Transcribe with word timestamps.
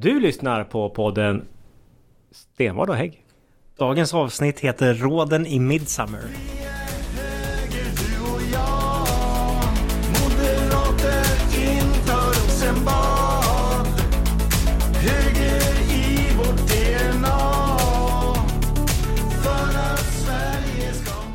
Du 0.00 0.20
lyssnar 0.20 0.64
på 0.64 0.90
podden 0.90 1.44
Stenvard 2.30 2.90
och 2.90 2.96
Hägg. 2.96 3.24
Dagens 3.78 4.14
avsnitt 4.14 4.60
heter 4.60 4.94
Råden 4.94 5.46
i 5.46 5.58
Midsummer. 5.58 6.20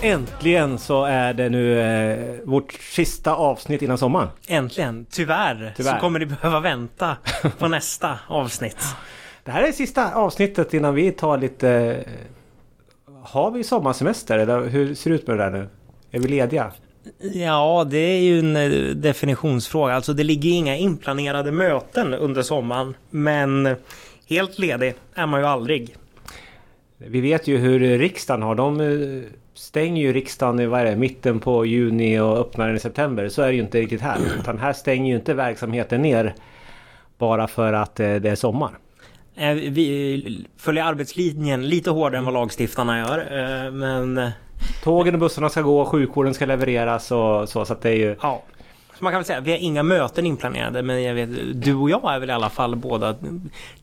Äntligen 0.04 0.78
så 0.80 1.04
är 1.06 1.34
det 1.34 1.50
nu 1.50 1.80
eh, 1.82 2.36
vårt 2.44 2.74
sista 2.74 3.36
avsnitt 3.36 3.82
innan 3.82 3.98
sommaren. 3.98 4.28
Äntligen! 4.48 5.06
Tyvärr, 5.12 5.74
Tyvärr. 5.78 5.94
så 5.94 6.00
kommer 6.00 6.20
ni 6.20 6.26
behöva 6.26 6.60
vänta 6.60 7.18
på 7.60 7.68
nästa 7.68 8.20
avsnitt. 8.28 8.78
Det 9.46 9.52
här 9.52 9.64
är 9.64 9.72
sista 9.72 10.14
avsnittet 10.14 10.74
innan 10.74 10.96
vi 10.96 11.12
tar 11.12 11.38
lite... 11.38 11.70
eh, 11.70 13.14
Har 13.24 13.52
vi 13.52 13.64
sommarsemester 13.64 14.38
eller 14.38 14.68
hur 14.70 14.96
ser 14.96 15.10
det 15.10 15.16
ut 15.16 15.28
med 15.28 15.38
det 15.38 15.44
där 15.44 15.52
nu? 15.52 15.70
Är 16.12 16.20
vi 16.20 16.28
lediga? 16.28 16.72
Ja, 17.34 17.88
det 17.90 17.98
är 17.98 18.20
ju 18.22 18.40
en 18.40 18.56
eh, 18.56 18.70
definitionsfråga. 18.96 19.94
Alltså 19.96 20.14
det 20.14 20.24
ligger 20.24 20.50
inga 20.52 20.76
inplanerade 20.78 21.52
möten 21.52 22.14
under 22.14 22.42
sommaren. 22.42 22.96
Men 23.10 23.76
helt 24.30 24.60
ledig 24.60 24.96
är 25.16 25.26
man 25.26 25.40
ju 25.40 25.46
aldrig. 25.46 25.96
Vi 27.08 27.22
vet 27.22 27.48
ju 27.48 27.58
hur 27.58 27.98
riksdagen 27.98 28.42
har. 28.42 28.56
De 28.56 28.82
eh, 28.82 29.30
stänger 29.54 30.02
ju 30.02 30.14
riksdagen 30.14 30.60
i 30.60 30.66
vad 30.66 30.82
är 30.82 30.86
det, 30.86 30.96
mitten 30.96 31.40
på 31.40 31.66
juni 31.66 32.20
och 32.20 32.38
öppnar 32.38 32.68
den 32.68 32.76
i 32.76 32.80
september. 32.80 33.30
Så 33.30 33.42
är 33.42 33.48
det 33.48 33.54
ju 33.54 33.62
inte 33.62 33.80
riktigt 33.80 34.02
här. 34.02 34.18
Utan 34.40 34.58
här 34.58 34.74
stänger 34.74 35.10
ju 35.10 35.16
inte 35.16 35.34
verksamheten 35.34 36.02
ner 36.02 36.36
bara 37.18 37.48
för 37.48 37.74
att 37.74 38.00
eh, 38.00 38.16
det 38.16 38.30
är 38.30 38.36
sommar. 38.36 38.72
Eh, 39.36 39.54
Vi 39.54 40.46
följer 40.58 40.84
arbetslinjen 40.84 41.70
lite 41.70 41.90
hårdare 41.90 42.18
än 42.18 42.26
vad 42.26 42.34
lagstiftarna 42.34 43.00
gör. 43.00 43.72
Men 43.72 44.32
Tågen 44.84 45.14
och 45.14 45.20
bussarna 45.20 45.50
ska 45.50 45.62
gå, 45.62 45.86
sjukvården 45.86 46.34
ska 46.34 46.46
levereras 46.46 47.12
och 47.12 47.50
så. 47.50 47.66
Så 47.66 47.74
att 47.74 47.82
det 47.82 47.90
är 47.90 47.96
ju... 47.96 48.16
Ja. 48.22 48.44
Man 49.04 49.12
kan 49.12 49.20
väl 49.20 49.26
säga, 49.26 49.40
vi 49.40 49.52
har 49.52 49.58
inga 49.58 49.84
möten 49.84 50.26
inplanerade 50.26 50.84
men 50.84 51.04
jag 51.04 51.14
vet, 51.14 51.30
du 51.62 51.76
och 51.76 51.90
jag 51.90 52.16
är 52.16 52.20
väl 52.20 52.30
i 52.30 52.34
alla 52.34 52.50
fall 52.50 52.76
båda 52.76 53.16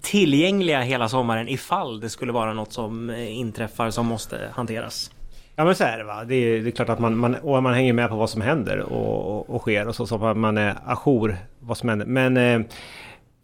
tillgängliga 0.01 0.81
hela 0.81 1.09
sommaren 1.09 1.49
ifall 1.49 2.01
det 2.01 2.09
skulle 2.09 2.33
vara 2.33 2.53
något 2.53 2.73
som 2.73 3.11
eh, 3.11 3.39
inträffar 3.39 3.91
som 3.91 4.07
måste 4.07 4.39
hanteras. 4.53 5.11
Ja 5.57 5.65
men 5.65 5.75
så 5.75 5.85
är 5.85 5.99
det 5.99 6.05
va. 6.05 6.25
Det 6.25 6.35
är, 6.35 6.61
det 6.61 6.69
är 6.69 6.71
klart 6.71 6.89
att 6.89 6.99
man, 6.99 7.17
man, 7.19 7.35
och 7.35 7.63
man 7.63 7.75
hänger 7.75 7.93
med 7.93 8.09
på 8.09 8.17
vad 8.17 8.31
som 8.31 8.41
händer 8.41 8.79
och, 8.79 9.37
och, 9.37 9.51
och 9.51 9.61
sker 9.61 9.89
och 9.89 9.95
så. 9.95 10.07
Så 10.07 10.27
att 10.27 10.37
man 10.37 10.59
är 10.59 10.77
ajour 10.85 11.37
vad 11.59 11.77
som 11.77 11.89
händer. 11.89 12.07
Men 12.07 12.37
eh, 12.37 12.61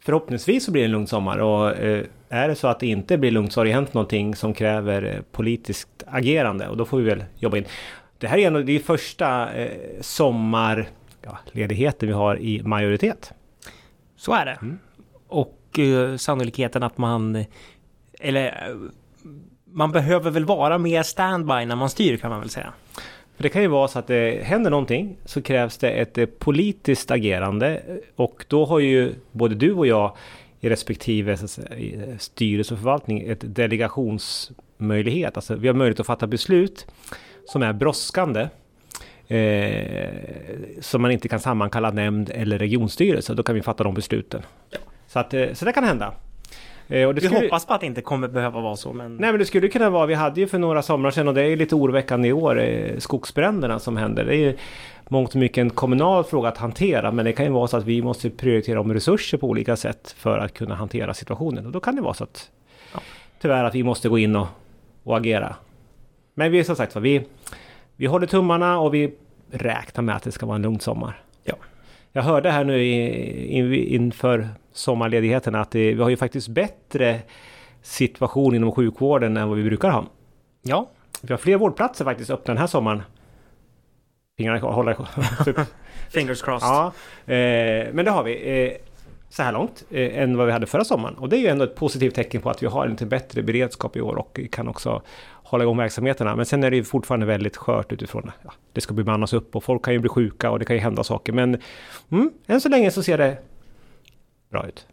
förhoppningsvis 0.05 0.65
så 0.65 0.71
blir 0.71 0.81
det 0.81 0.87
en 0.87 0.91
lugn 0.91 1.07
sommar. 1.07 1.37
Och 1.37 1.77
eh, 1.77 2.03
är 2.29 2.47
det 2.47 2.55
så 2.55 2.67
att 2.67 2.79
det 2.79 2.87
inte 2.87 3.17
blir 3.17 3.31
lugnt 3.31 3.53
så 3.53 3.59
har 3.59 3.65
det 3.65 3.71
hänt 3.71 3.93
någonting 3.93 4.35
som 4.35 4.53
kräver 4.53 5.03
eh, 5.03 5.21
politiskt 5.31 6.03
agerande. 6.07 6.67
Och 6.67 6.77
då 6.77 6.85
får 6.85 6.97
vi 6.97 7.03
väl 7.03 7.23
jobba 7.35 7.57
in. 7.57 7.65
Det 8.17 8.27
här 8.27 8.37
är 8.37 8.47
ändå 8.47 8.61
det 8.61 8.75
är 8.75 8.79
första 8.79 9.53
eh, 9.53 9.71
sommarledigheten 11.27 12.07
vi 12.07 12.13
har 12.13 12.39
i 12.39 12.63
majoritet. 12.63 13.33
Så 14.15 14.33
är 14.33 14.45
det. 14.45 14.57
Och 15.27 15.79
eh, 15.79 16.17
sannolikheten 16.17 16.83
att 16.83 16.97
man... 16.97 17.45
Eller... 18.19 18.45
eh, 18.45 18.75
man 19.71 19.91
behöver 19.91 20.31
väl 20.31 20.45
vara 20.45 20.77
mer 20.77 21.03
standby 21.03 21.65
när 21.65 21.75
man 21.75 21.89
styr 21.89 22.17
kan 22.17 22.29
man 22.29 22.39
väl 22.39 22.49
säga. 22.49 22.73
För 23.35 23.43
det 23.43 23.49
kan 23.49 23.61
ju 23.61 23.67
vara 23.67 23.87
så 23.87 23.99
att 23.99 24.07
det 24.07 24.43
händer 24.43 24.71
någonting 24.71 25.17
så 25.25 25.41
krävs 25.41 25.77
det 25.77 25.89
ett 25.89 26.17
eh, 26.17 26.25
politiskt 26.25 27.11
agerande 27.11 27.81
och 28.15 28.45
då 28.47 28.65
har 28.65 28.79
ju 28.79 29.13
både 29.31 29.55
du 29.55 29.73
och 29.73 29.87
jag 29.87 30.15
i 30.59 30.69
respektive 30.69 31.37
säga, 31.37 31.67
eh, 31.77 32.17
styrelse 32.17 32.73
och 32.73 32.79
förvaltning 32.79 33.29
ett 33.29 33.55
delegationsmöjlighet. 33.55 35.37
Alltså 35.37 35.55
vi 35.55 35.67
har 35.67 35.75
möjlighet 35.75 35.99
att 35.99 36.07
fatta 36.07 36.27
beslut 36.27 36.87
som 37.45 37.61
är 37.63 37.73
brådskande. 37.73 38.47
Eh, 39.27 40.09
som 40.81 41.01
man 41.01 41.11
inte 41.11 41.27
kan 41.27 41.39
sammankalla 41.39 41.91
nämnd 41.91 42.29
eller 42.29 42.57
regionstyrelse. 42.59 43.33
Då 43.33 43.43
kan 43.43 43.55
vi 43.55 43.61
fatta 43.61 43.83
de 43.83 43.93
besluten. 43.93 44.41
Så, 45.07 45.19
att, 45.19 45.33
eh, 45.33 45.53
så 45.53 45.65
det 45.65 45.71
kan 45.71 45.83
hända. 45.83 46.13
Eh, 46.89 47.07
Vi 47.13 47.21
skulle- 47.21 47.39
hoppas 47.39 47.65
på 47.65 47.73
att 47.73 47.81
det 47.81 47.87
inte 47.87 48.01
kommer 48.01 48.27
behöva 48.27 48.61
vara 48.61 48.75
så 48.75 48.93
men... 48.93 49.15
Nej 49.15 49.31
men 49.31 49.39
det 49.39 49.45
skulle 49.45 49.67
kunna 49.67 49.89
vara, 49.89 50.05
vi 50.05 50.13
hade 50.13 50.41
ju 50.41 50.47
för 50.47 50.57
några 50.59 50.81
somrar 50.81 51.11
sedan 51.11 51.27
och 51.27 51.33
det 51.33 51.43
är 51.43 51.55
lite 51.57 51.75
oroväckande 51.75 52.27
i 52.27 52.33
år, 52.33 52.61
eh, 52.61 52.97
skogsbränderna 52.97 53.79
som 53.79 53.97
händer. 53.97 54.25
Det 54.25 54.35
är 54.35 54.39
ju 54.39 54.57
mångt 55.09 55.29
och 55.29 55.35
mycket 55.35 55.57
en 55.61 55.69
kommunal 55.69 56.23
fråga 56.23 56.49
att 56.49 56.57
hantera 56.57 57.11
men 57.11 57.25
det 57.25 57.31
kan 57.33 57.45
ju 57.45 57.51
vara 57.51 57.67
så 57.67 57.77
att 57.77 57.85
vi 57.85 58.01
måste 58.01 58.29
prioritera 58.29 58.79
om 58.81 58.93
resurser 58.93 59.37
på 59.37 59.47
olika 59.47 59.75
sätt 59.75 60.15
för 60.17 60.37
att 60.39 60.53
kunna 60.53 60.75
hantera 60.75 61.13
situationen. 61.13 61.65
Och 61.65 61.71
då 61.71 61.79
kan 61.79 61.95
det 61.95 62.01
vara 62.01 62.13
så 62.13 62.23
att 62.23 62.49
Ja. 62.93 62.99
tyvärr 63.41 63.63
att 63.63 63.75
vi 63.75 63.83
måste 63.83 64.09
gå 64.09 64.17
in 64.17 64.35
och, 64.35 64.47
och 65.03 65.17
agera. 65.17 65.55
Men 66.33 66.51
vi 66.51 66.59
är 66.59 66.63
som 66.63 66.75
sagt 66.75 66.95
var, 66.95 67.01
vi, 67.01 67.21
vi 67.97 68.05
håller 68.05 68.27
tummarna 68.27 68.79
och 68.79 68.93
vi 68.93 69.13
räknar 69.51 70.01
med 70.03 70.15
att 70.15 70.23
det 70.23 70.31
ska 70.31 70.45
vara 70.45 70.55
en 70.55 70.61
lugn 70.61 70.79
sommar. 70.79 71.21
Ja. 71.43 71.55
Jag 72.11 72.23
hörde 72.23 72.51
här 72.51 72.63
nu 72.63 72.85
in, 72.85 73.73
inför 73.73 74.49
sommarledigheten 74.71 75.55
att 75.55 75.71
det, 75.71 75.93
vi 75.93 76.01
har 76.01 76.09
ju 76.09 76.17
faktiskt 76.17 76.47
bättre 76.47 77.19
situation 77.81 78.55
inom 78.55 78.71
sjukvården 78.71 79.37
än 79.37 79.49
vad 79.49 79.57
vi 79.57 79.63
brukar 79.63 79.89
ha. 79.89 80.05
Ja, 80.61 80.89
Vi 81.21 81.33
har 81.33 81.37
fler 81.37 81.57
vårdplatser 81.57 82.05
faktiskt 82.05 82.29
öppna 82.29 82.53
den 82.53 82.61
här 82.61 82.67
sommaren. 82.67 83.01
Fingrarna 84.37 84.59
hålla 84.59 84.93
typ. 85.45 85.57
fingers 86.09 86.41
crossed. 86.41 86.69
Ja, 86.69 86.85
eh, 87.33 87.93
men 87.93 88.05
det 88.05 88.11
har 88.11 88.23
vi. 88.23 88.63
Eh, 88.65 88.71
så 89.29 89.43
här 89.43 89.51
långt 89.51 89.83
eh, 89.91 90.19
än 90.19 90.37
vad 90.37 90.45
vi 90.45 90.51
hade 90.51 90.65
förra 90.65 90.83
sommaren. 90.83 91.15
Och 91.15 91.29
det 91.29 91.37
är 91.37 91.39
ju 91.39 91.47
ändå 91.47 91.63
ett 91.63 91.75
positivt 91.75 92.15
tecken 92.15 92.41
på 92.41 92.49
att 92.49 92.63
vi 92.63 92.67
har 92.67 92.85
en 92.85 92.91
lite 92.91 93.05
bättre 93.05 93.43
beredskap 93.43 93.95
i 93.95 94.01
år 94.01 94.15
och 94.15 94.39
kan 94.51 94.67
också 94.67 95.01
hålla 95.49 95.63
igång 95.63 95.77
verksamheterna. 95.77 96.35
Men 96.35 96.45
sen 96.45 96.63
är 96.63 96.71
det 96.71 96.77
ju 96.77 96.83
fortfarande 96.83 97.25
väldigt 97.25 97.57
skört 97.57 97.91
utifrån 97.91 98.31
ja, 98.43 98.53
det 98.73 98.81
ska 98.81 98.93
bemannas 98.93 99.33
upp 99.33 99.55
och 99.55 99.63
folk 99.63 99.85
kan 99.85 99.93
ju 99.93 99.99
bli 99.99 100.09
sjuka 100.09 100.51
och 100.51 100.59
det 100.59 100.65
kan 100.65 100.75
ju 100.75 100.81
hända 100.81 101.03
saker. 101.03 101.33
Men 101.33 101.61
mm, 102.09 102.31
än 102.47 102.61
så 102.61 102.69
länge 102.69 102.91
så 102.91 103.03
ser 103.03 103.17
det 103.17 103.37
bra 104.49 104.67
ut. 104.67 104.87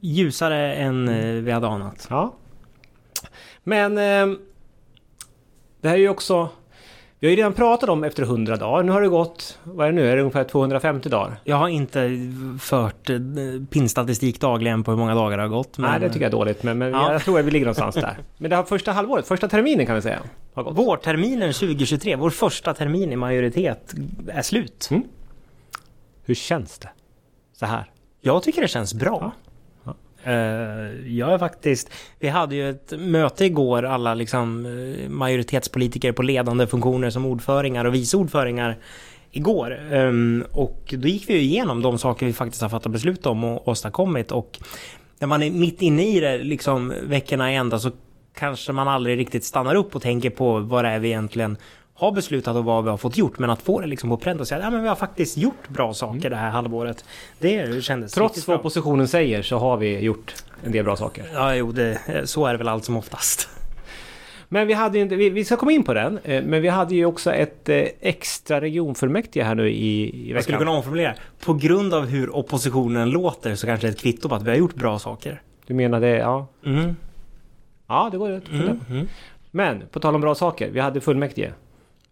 Ljusare 0.00 0.74
än 0.74 1.08
eh, 1.08 1.42
vi 1.42 1.50
hade 1.50 1.68
anat. 1.68 2.06
Ja. 2.10 2.34
Men 3.64 3.98
eh, 3.98 4.38
det 5.80 5.88
här 5.88 5.94
är 5.94 6.00
ju 6.00 6.08
också... 6.08 6.48
Vi 7.20 7.26
har 7.26 7.30
ju 7.30 7.36
redan 7.36 7.52
pratat 7.52 7.88
om 7.88 8.04
efter 8.04 8.22
100 8.22 8.56
dagar. 8.56 8.82
Nu 8.82 8.92
har 8.92 9.00
det 9.02 9.08
gått, 9.08 9.58
vad 9.64 9.86
är 9.88 9.92
det 9.92 9.96
nu? 9.96 10.10
Är 10.10 10.16
det 10.16 10.22
ungefär 10.22 10.44
250 10.44 11.08
dagar? 11.08 11.36
Jag 11.44 11.56
har 11.56 11.68
inte 11.68 12.10
fört 12.60 13.10
eh, 13.10 13.16
pinstatistik 13.70 14.40
dagligen 14.40 14.84
på 14.84 14.90
hur 14.90 14.98
många 14.98 15.14
dagar 15.14 15.36
det 15.36 15.42
har 15.42 15.48
gått. 15.48 15.78
Men 15.78 15.90
Nej, 15.90 16.00
det 16.00 16.08
tycker 16.08 16.20
jag 16.20 16.28
är 16.28 16.32
dåligt. 16.38 16.62
Men, 16.62 16.78
men 16.78 16.92
Ja. 16.92 17.12
jag 17.12 17.22
tror 17.22 17.38
att 17.40 17.44
vi 17.44 17.50
ligger 17.50 17.66
någonstans 17.66 17.94
där. 17.94 18.16
Men 18.38 18.50
det 18.50 18.56
har 18.56 18.62
första 18.64 18.92
halvåret, 18.92 19.26
första 19.28 19.48
terminen 19.48 19.86
kan 19.86 19.94
vi 19.94 20.02
säga. 20.02 20.18
Har 20.54 20.62
gått. 20.62 20.76
Vårterminen 20.76 21.52
2023, 21.52 22.16
vår 22.16 22.30
första 22.30 22.74
termin 22.74 23.12
i 23.12 23.16
majoritet, 23.16 23.94
är 24.28 24.42
slut. 24.42 24.88
Mm. 24.90 25.02
Hur 26.24 26.34
känns 26.34 26.78
det? 26.78 26.88
Så 27.52 27.66
här. 27.66 27.90
Jag 28.20 28.42
tycker 28.42 28.62
det 28.62 28.68
känns 28.68 28.94
bra. 28.94 29.18
Ja. 29.20 29.45
Eh, 30.26 31.12
jag 31.16 31.32
är 31.32 31.38
faktiskt... 31.38 31.90
Vi 32.18 32.28
hade 32.28 32.54
ju 32.54 32.70
ett 32.70 32.92
möte 32.98 33.44
igår, 33.44 33.82
alla 33.82 34.14
liksom 34.14 34.66
eh, 34.66 35.08
majoritetspolitiker 35.08 36.12
på 36.12 36.22
ledande 36.22 36.66
funktioner 36.66 37.10
som 37.10 37.26
ordföringar 37.26 37.84
och 37.84 37.94
vice 37.94 38.16
ordföringar 38.16 38.78
igår. 39.30 39.78
Ehm, 39.92 40.44
och 40.52 40.94
då 40.98 41.08
gick 41.08 41.28
vi 41.28 41.34
ju 41.34 41.40
igenom 41.40 41.82
de 41.82 41.98
saker 41.98 42.26
vi 42.26 42.32
faktiskt 42.32 42.62
har 42.62 42.68
fattat 42.68 42.92
beslut 42.92 43.26
om 43.26 43.44
och 43.44 43.68
åstadkommit 43.68 44.32
och 44.32 44.58
när 45.18 45.28
man 45.28 45.42
är 45.42 45.50
mitt 45.50 45.82
inne 45.82 46.06
i 46.06 46.20
det, 46.20 46.38
liksom 46.38 46.94
veckorna 47.02 47.52
i 47.52 47.56
ända 47.56 47.78
så 47.78 47.90
kanske 48.34 48.72
man 48.72 48.88
aldrig 48.88 49.18
riktigt 49.18 49.44
stannar 49.44 49.74
upp 49.74 49.96
och 49.96 50.02
tänker 50.02 50.30
på 50.30 50.58
vad 50.58 50.84
det 50.84 50.88
är 50.88 50.98
vi 50.98 51.08
egentligen 51.08 51.56
har 51.96 52.12
beslutat 52.12 52.56
och 52.56 52.64
vad 52.64 52.84
vi 52.84 52.90
har 52.90 52.96
fått 52.96 53.16
gjort. 53.16 53.38
Men 53.38 53.50
att 53.50 53.62
få 53.62 53.80
det 53.80 53.86
liksom 53.86 54.10
på 54.10 54.16
pränt 54.16 54.40
och 54.40 54.48
säga 54.48 54.58
att 54.58 54.64
ja, 54.64 54.70
men 54.70 54.82
vi 54.82 54.88
har 54.88 54.96
faktiskt 54.96 55.36
gjort 55.36 55.68
bra 55.68 55.94
saker 55.94 56.30
det 56.30 56.36
här 56.36 56.50
halvåret. 56.50 57.04
Det 57.38 57.84
kändes 57.84 58.12
Trots 58.12 58.48
vad 58.48 58.56
oppositionen 58.56 59.08
säger 59.08 59.42
så 59.42 59.58
har 59.58 59.76
vi 59.76 59.98
gjort 59.98 60.34
en 60.64 60.72
del 60.72 60.84
bra 60.84 60.96
saker. 60.96 61.24
Ja, 61.34 61.54
jo, 61.54 61.72
det, 61.72 62.00
så 62.24 62.46
är 62.46 62.52
det 62.52 62.58
väl 62.58 62.68
allt 62.68 62.84
som 62.84 62.96
oftast. 62.96 63.48
Men 64.48 64.66
vi 64.66 64.72
hade 64.72 64.98
inte, 64.98 65.16
vi, 65.16 65.30
vi 65.30 65.44
ska 65.44 65.56
komma 65.56 65.72
in 65.72 65.84
på 65.84 65.94
den, 65.94 66.18
eh, 66.24 66.44
men 66.44 66.62
vi 66.62 66.68
hade 66.68 66.94
ju 66.94 67.04
också 67.04 67.32
ett 67.32 67.68
eh, 67.68 67.84
extra 68.00 68.60
regionfullmäktige 68.60 69.44
här 69.44 69.54
nu 69.54 69.70
i, 69.70 70.02
i 70.02 70.10
veckan. 70.10 70.34
Jag 70.34 70.42
skulle 70.42 70.58
kunna 70.58 70.70
omformulera. 70.70 71.14
På 71.44 71.54
grund 71.54 71.94
av 71.94 72.06
hur 72.06 72.36
oppositionen 72.36 73.10
låter 73.10 73.54
så 73.54 73.66
kanske 73.66 73.86
det 73.86 73.90
är 73.90 73.92
ett 73.92 74.00
kvitto 74.00 74.28
på 74.28 74.34
att 74.34 74.42
vi 74.42 74.50
har 74.50 74.56
gjort 74.56 74.74
bra 74.74 74.98
saker. 74.98 75.42
Du 75.66 75.74
menar 75.74 76.00
det, 76.00 76.16
ja. 76.16 76.46
Mm. 76.66 76.96
Ja, 77.86 78.08
det 78.12 78.18
går 78.18 78.40
fundera 78.40 78.70
Mm. 78.70 78.80
Mm. 78.90 79.08
Men 79.50 79.82
på 79.90 80.00
tal 80.00 80.14
om 80.14 80.20
bra 80.20 80.34
saker, 80.34 80.70
vi 80.70 80.80
hade 80.80 81.00
fullmäktige. 81.00 81.52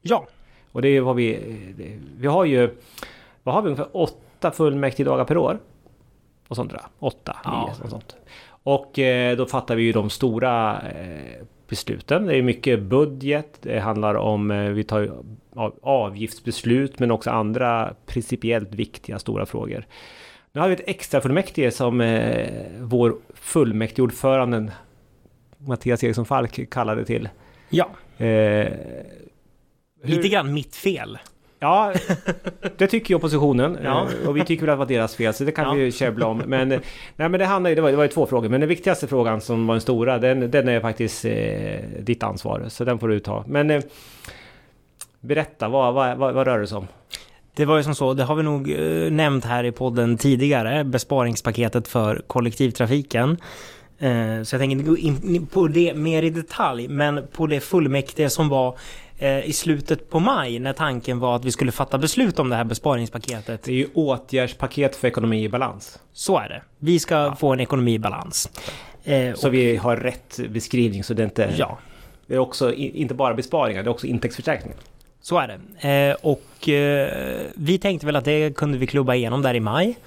Ja, 0.07 0.27
Och 0.73 0.83
det 0.83 0.89
är 0.89 1.01
vad 1.01 1.17
vi... 1.17 1.39
Vi 2.19 2.27
har 2.27 2.45
ju... 2.45 2.71
Vad 3.43 3.55
har 3.55 3.63
vi? 3.63 3.67
Ungefär 3.69 3.97
åtta 3.97 4.51
fullmäktigedagar 4.51 5.25
per 5.25 5.37
år. 5.37 5.59
Och 6.49 6.57
sånt 6.57 6.71
där. 6.71 6.81
Åtta, 6.99 7.37
Ja. 7.45 7.75
nio 7.79 7.85
och 7.85 7.91
sånt. 7.91 8.17
Och 8.47 8.99
eh, 8.99 9.37
då 9.37 9.47
fattar 9.47 9.77
vi 9.77 9.83
ju 9.83 9.93
de 9.93 10.11
stora 10.11 10.81
eh, 10.81 11.43
besluten. 11.69 12.27
Det 12.27 12.37
är 12.37 12.43
mycket 12.43 12.83
budget. 12.83 13.59
Det 13.61 13.79
handlar 13.81 14.15
om... 14.15 14.51
Eh, 14.51 14.71
vi 14.71 14.85
tar 14.85 15.11
avgiftsbeslut 15.83 16.99
men 16.99 17.11
också 17.11 17.31
andra 17.31 17.95
principiellt 18.07 18.75
viktiga 18.75 19.19
stora 19.19 19.47
frågor. 19.47 19.87
Nu 20.53 20.61
har 20.61 20.69
vi 20.69 20.75
ett 20.75 20.83
extra 20.89 21.21
fullmäktige 21.21 21.71
som 21.71 22.01
eh, 22.01 22.49
vår 22.81 23.17
fullmäktigeordförande 23.35 24.73
Mattias 25.59 26.05
Eriksson 26.05 26.27
Falk 26.27 26.71
kallade 26.71 27.05
till. 27.05 27.29
Ja. 27.69 27.89
Eh, 28.25 28.73
hur... 30.05 30.17
Lite 30.17 30.29
grann 30.29 30.55
mitt 30.55 30.77
fel. 30.77 31.19
Ja, 31.59 31.93
det 32.77 32.87
tycker 32.87 33.11
ju 33.11 33.17
oppositionen. 33.17 33.79
Ja. 33.85 34.09
Eh, 34.23 34.29
och 34.29 34.37
vi 34.37 34.45
tycker 34.45 34.67
väl 34.67 34.71
att 34.71 34.77
det 34.77 34.95
var 34.95 34.99
deras 34.99 35.17
fel, 35.17 35.35
så 35.35 35.45
det 35.45 35.53
kan 35.53 35.65
ja. 35.65 35.73
vi 35.73 35.83
ju 35.83 35.93
käbbla 35.93 36.27
om. 36.27 36.39
Men, 36.39 36.69
nej, 36.69 36.81
men 37.17 37.33
det, 37.33 37.45
handlar 37.45 37.71
ju, 37.71 37.75
det, 37.75 37.83
var, 37.83 37.91
det 37.91 37.97
var 37.97 38.05
ju 38.05 38.11
två 38.11 38.27
frågor. 38.27 38.49
Men 38.49 38.61
den 38.61 38.69
viktigaste 38.69 39.07
frågan 39.07 39.41
som 39.41 39.67
var 39.67 39.75
den 39.75 39.81
stora, 39.81 40.19
den, 40.19 40.51
den 40.51 40.69
är 40.69 40.81
faktiskt 40.81 41.25
eh, 41.25 41.33
ditt 42.01 42.23
ansvar. 42.23 42.65
Så 42.69 42.85
den 42.85 42.99
får 42.99 43.09
du 43.09 43.21
ta. 43.21 43.45
Men 43.47 43.71
eh, 43.71 43.83
berätta, 45.21 45.69
vad, 45.69 45.95
vad, 45.95 46.19
vad, 46.19 46.35
vad 46.35 46.47
rör 46.47 46.59
det 46.59 46.67
sig 46.67 46.79
om? 46.79 46.87
Det 47.57 47.65
var 47.65 47.77
ju 47.77 47.83
som 47.83 47.95
så, 47.95 48.15
det 48.15 48.25
har 48.25 48.35
vi 48.35 48.43
nog 48.43 48.71
eh, 48.71 49.11
nämnt 49.13 49.45
här 49.45 49.65
i 49.65 49.73
podden 49.73 50.19
tidigare, 50.19 50.85
besparingspaketet 50.85 51.89
för 51.89 52.23
kollektivtrafiken. 52.27 53.37
Eh, 53.99 54.43
så 54.43 54.55
jag 54.55 54.61
tänker 54.61 54.77
inte 54.77 54.91
gå 54.91 54.97
in 54.97 55.47
på 55.47 55.69
det 55.69 55.95
mer 55.95 56.23
i 56.23 56.31
detalj, 56.31 56.89
men 56.89 57.27
på 57.33 57.47
det 57.47 57.61
fullmäktige 57.61 58.31
som 58.31 58.49
var 58.49 58.69
eh, 58.69 58.75
i 59.45 59.53
slutet 59.53 60.11
på 60.11 60.21
maj 60.21 60.59
när 60.59 60.73
tanken 60.73 61.19
var 61.19 61.37
att 61.37 61.45
vi 61.45 61.53
skulle 61.53 61.73
fatta 61.73 61.99
beslut 61.99 62.39
om 62.39 62.49
det 62.49 62.57
här 62.57 62.65
besparingspaketet. 62.65 63.63
Det 63.63 63.73
är 63.73 63.77
ju 63.77 63.89
åtgärdspaket 63.95 64.97
för 64.97 65.09
ekonomi 65.09 65.45
i 65.45 65.49
balans. 65.49 65.99
Så 66.13 66.39
är 66.39 66.49
det. 66.49 66.63
Vi 66.79 66.99
ska 66.99 67.15
ja. 67.15 67.37
få 67.37 67.53
en 67.53 67.61
ekonomi 67.61 67.95
i 67.95 67.99
balans. 67.99 68.51
så 69.35 69.47
och, 69.47 69.55
vi 69.55 69.77
har 69.77 69.97
rätt 69.97 70.41
beskrivning 70.49 71.05
så 71.05 71.15
det 71.15 71.25
inte... 71.25 71.55
Ja. 71.57 71.79
Det 72.27 72.35
är 72.35 72.39
också 72.39 72.75
inte 72.75 73.15
bara 73.15 73.35
besparingar, 73.35 73.83
det 73.83 73.89
är 73.89 73.91
också 73.91 74.07
intäktsförstärkningar. 74.07 74.79
Så 75.21 75.39
är 75.39 75.49
det. 75.49 75.61
Eh, 75.89 76.17
och 76.23 76.69
eh, 76.69 77.41
vi 77.55 77.79
tänkte 77.79 78.07
väl 78.07 78.17
att 78.17 78.25
det 78.25 78.57
kunde 78.57 78.79
vi 78.79 78.87
klubba 78.87 79.15
igenom 79.15 79.43
där 79.43 79.55
i 79.55 79.61
maj. 79.61 79.99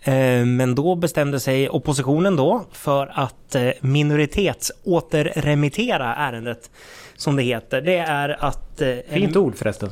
Eh, 0.00 0.44
men 0.44 0.74
då 0.74 0.94
bestämde 0.94 1.40
sig 1.40 1.68
oppositionen 1.68 2.36
då 2.36 2.64
för 2.72 3.12
att 3.14 3.54
eh, 3.54 3.70
minoritetsåterremittera 3.80 6.14
ärendet 6.14 6.70
som 7.18 7.36
det 7.36 7.42
heter. 7.42 7.80
Det 7.80 7.98
är 7.98 8.44
att... 8.44 8.80
Eh, 8.80 8.96
Fint 9.08 9.36
ord 9.36 9.56
förresten. 9.56 9.90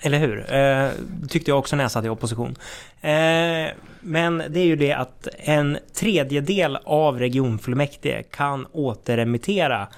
Eller 0.00 0.18
hur? 0.18 0.54
Eh, 0.54 0.90
tyckte 1.28 1.50
jag 1.50 1.58
också 1.58 1.76
när 1.76 1.84
jag 1.84 1.90
satt 1.90 2.04
i 2.04 2.08
opposition. 2.08 2.56
Eh, 3.00 3.68
men 4.00 4.42
det 4.48 4.60
är 4.60 4.64
ju 4.64 4.76
det 4.76 4.92
att 4.92 5.28
en 5.38 5.78
tredjedel 5.94 6.78
av 6.84 7.18
regionfullmäktige 7.18 8.22
kan 8.30 8.66
återremittera 8.72 9.88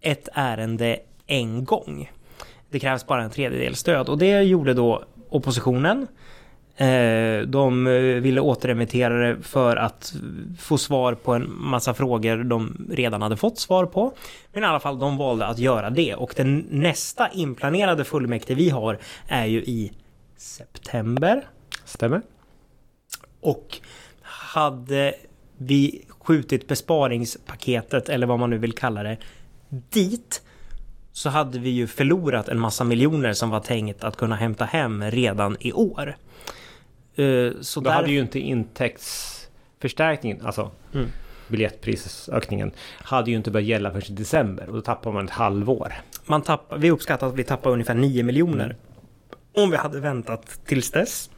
ett 0.00 0.28
ärende 0.32 0.98
en 1.26 1.64
gång. 1.64 2.10
Det 2.70 2.78
krävs 2.78 3.06
bara 3.06 3.22
en 3.22 3.30
tredjedel 3.30 3.76
stöd 3.76 4.08
och 4.08 4.18
det 4.18 4.42
gjorde 4.42 4.74
då 4.74 5.04
oppositionen. 5.28 6.06
Eh, 6.80 7.42
de 7.42 7.86
eh, 7.86 7.92
ville 7.92 8.40
återremittera 8.40 9.14
det 9.14 9.42
för 9.42 9.76
att 9.76 10.14
få 10.58 10.78
svar 10.78 11.14
på 11.14 11.34
en 11.34 11.52
massa 11.56 11.94
frågor 11.94 12.44
de 12.44 12.86
redan 12.90 13.22
hade 13.22 13.36
fått 13.36 13.58
svar 13.58 13.86
på. 13.86 14.12
Men 14.52 14.62
i 14.62 14.66
alla 14.66 14.80
fall, 14.80 14.98
de 14.98 15.16
valde 15.16 15.46
att 15.46 15.58
göra 15.58 15.90
det. 15.90 16.14
Och 16.14 16.34
den 16.36 16.66
nästa 16.70 17.28
inplanerade 17.30 18.04
fullmäktige 18.04 18.54
vi 18.54 18.70
har 18.70 18.98
är 19.28 19.46
ju 19.46 19.58
i 19.58 19.92
september. 20.36 21.46
Stämmer. 21.84 22.22
Och 23.40 23.78
hade 24.22 25.14
vi 25.56 26.04
skjutit 26.08 26.68
besparingspaketet, 26.68 28.08
eller 28.08 28.26
vad 28.26 28.38
man 28.38 28.50
nu 28.50 28.58
vill 28.58 28.72
kalla 28.72 29.02
det, 29.02 29.16
dit 29.68 30.42
så 31.12 31.28
hade 31.28 31.58
vi 31.58 31.70
ju 31.70 31.86
förlorat 31.86 32.48
en 32.48 32.60
massa 32.60 32.84
miljoner 32.84 33.32
som 33.32 33.50
var 33.50 33.60
tänkt 33.60 34.04
att 34.04 34.16
kunna 34.16 34.36
hämta 34.36 34.64
hem 34.64 35.02
redan 35.02 35.56
i 35.60 35.72
år. 35.72 36.16
Eh, 37.16 37.52
så 37.60 37.80
Då 37.80 37.90
där... 37.90 37.96
hade 37.96 38.10
ju 38.10 38.20
inte 38.20 38.38
intäktsförstärkningen, 38.38 40.46
alltså 40.46 40.70
mm. 40.94 41.06
biljettprisökningen, 41.48 42.72
hade 42.98 43.30
ju 43.30 43.36
inte 43.36 43.50
börjat 43.50 43.68
gälla 43.68 43.90
förrän 43.90 44.12
i 44.12 44.14
december 44.14 44.68
och 44.68 44.74
då 44.74 44.80
tappar 44.80 45.12
man 45.12 45.24
ett 45.24 45.30
halvår. 45.30 45.92
Man 46.24 46.42
tappar, 46.42 46.78
vi 46.78 46.90
uppskattar 46.90 47.26
att 47.26 47.34
vi 47.34 47.44
tappar 47.44 47.70
ungefär 47.70 47.94
9 47.94 48.22
miljoner 48.22 48.64
mm. 48.64 48.76
om 49.54 49.70
vi 49.70 49.76
hade 49.76 50.00
väntat 50.00 50.60
tills 50.66 50.90
dess. 50.90 51.30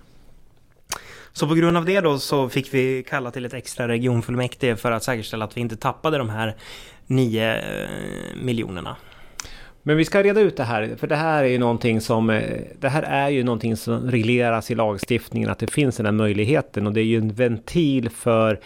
Så 1.32 1.48
på 1.48 1.54
grund 1.54 1.76
av 1.76 1.84
det 1.84 2.00
då 2.00 2.18
så 2.18 2.48
fick 2.48 2.74
vi 2.74 3.04
kalla 3.08 3.30
till 3.30 3.44
ett 3.44 3.54
extra 3.54 3.88
regionfullmäktige 3.88 4.76
för 4.76 4.92
att 4.92 5.02
säkerställa 5.02 5.44
att 5.44 5.56
vi 5.56 5.60
inte 5.60 5.76
tappade 5.76 6.18
de 6.18 6.30
här 6.30 6.56
9 7.06 7.54
eh, 7.54 7.88
miljonerna. 8.42 8.96
Men 9.82 9.96
vi 9.96 10.04
ska 10.04 10.22
reda 10.22 10.40
ut 10.40 10.56
det 10.56 10.64
här, 10.64 10.96
för 10.96 11.06
det 11.06 11.16
här 11.16 11.44
är 11.44 11.48
ju 11.48 11.58
någonting 11.58 12.00
som 12.00 12.30
eh, 12.30 12.60
Det 12.80 12.88
här 12.88 13.02
är 13.02 13.28
ju 13.28 13.44
någonting 13.44 13.76
som 13.76 14.10
regleras 14.10 14.70
i 14.70 14.74
lagstiftningen 14.74 15.50
att 15.50 15.58
det 15.58 15.70
finns 15.70 15.96
den 15.96 16.06
här 16.06 16.12
möjligheten 16.12 16.86
och 16.86 16.92
det 16.92 17.00
är 17.00 17.04
ju 17.04 17.16
en 17.16 17.32
ventil 17.32 18.10
för 18.10 18.60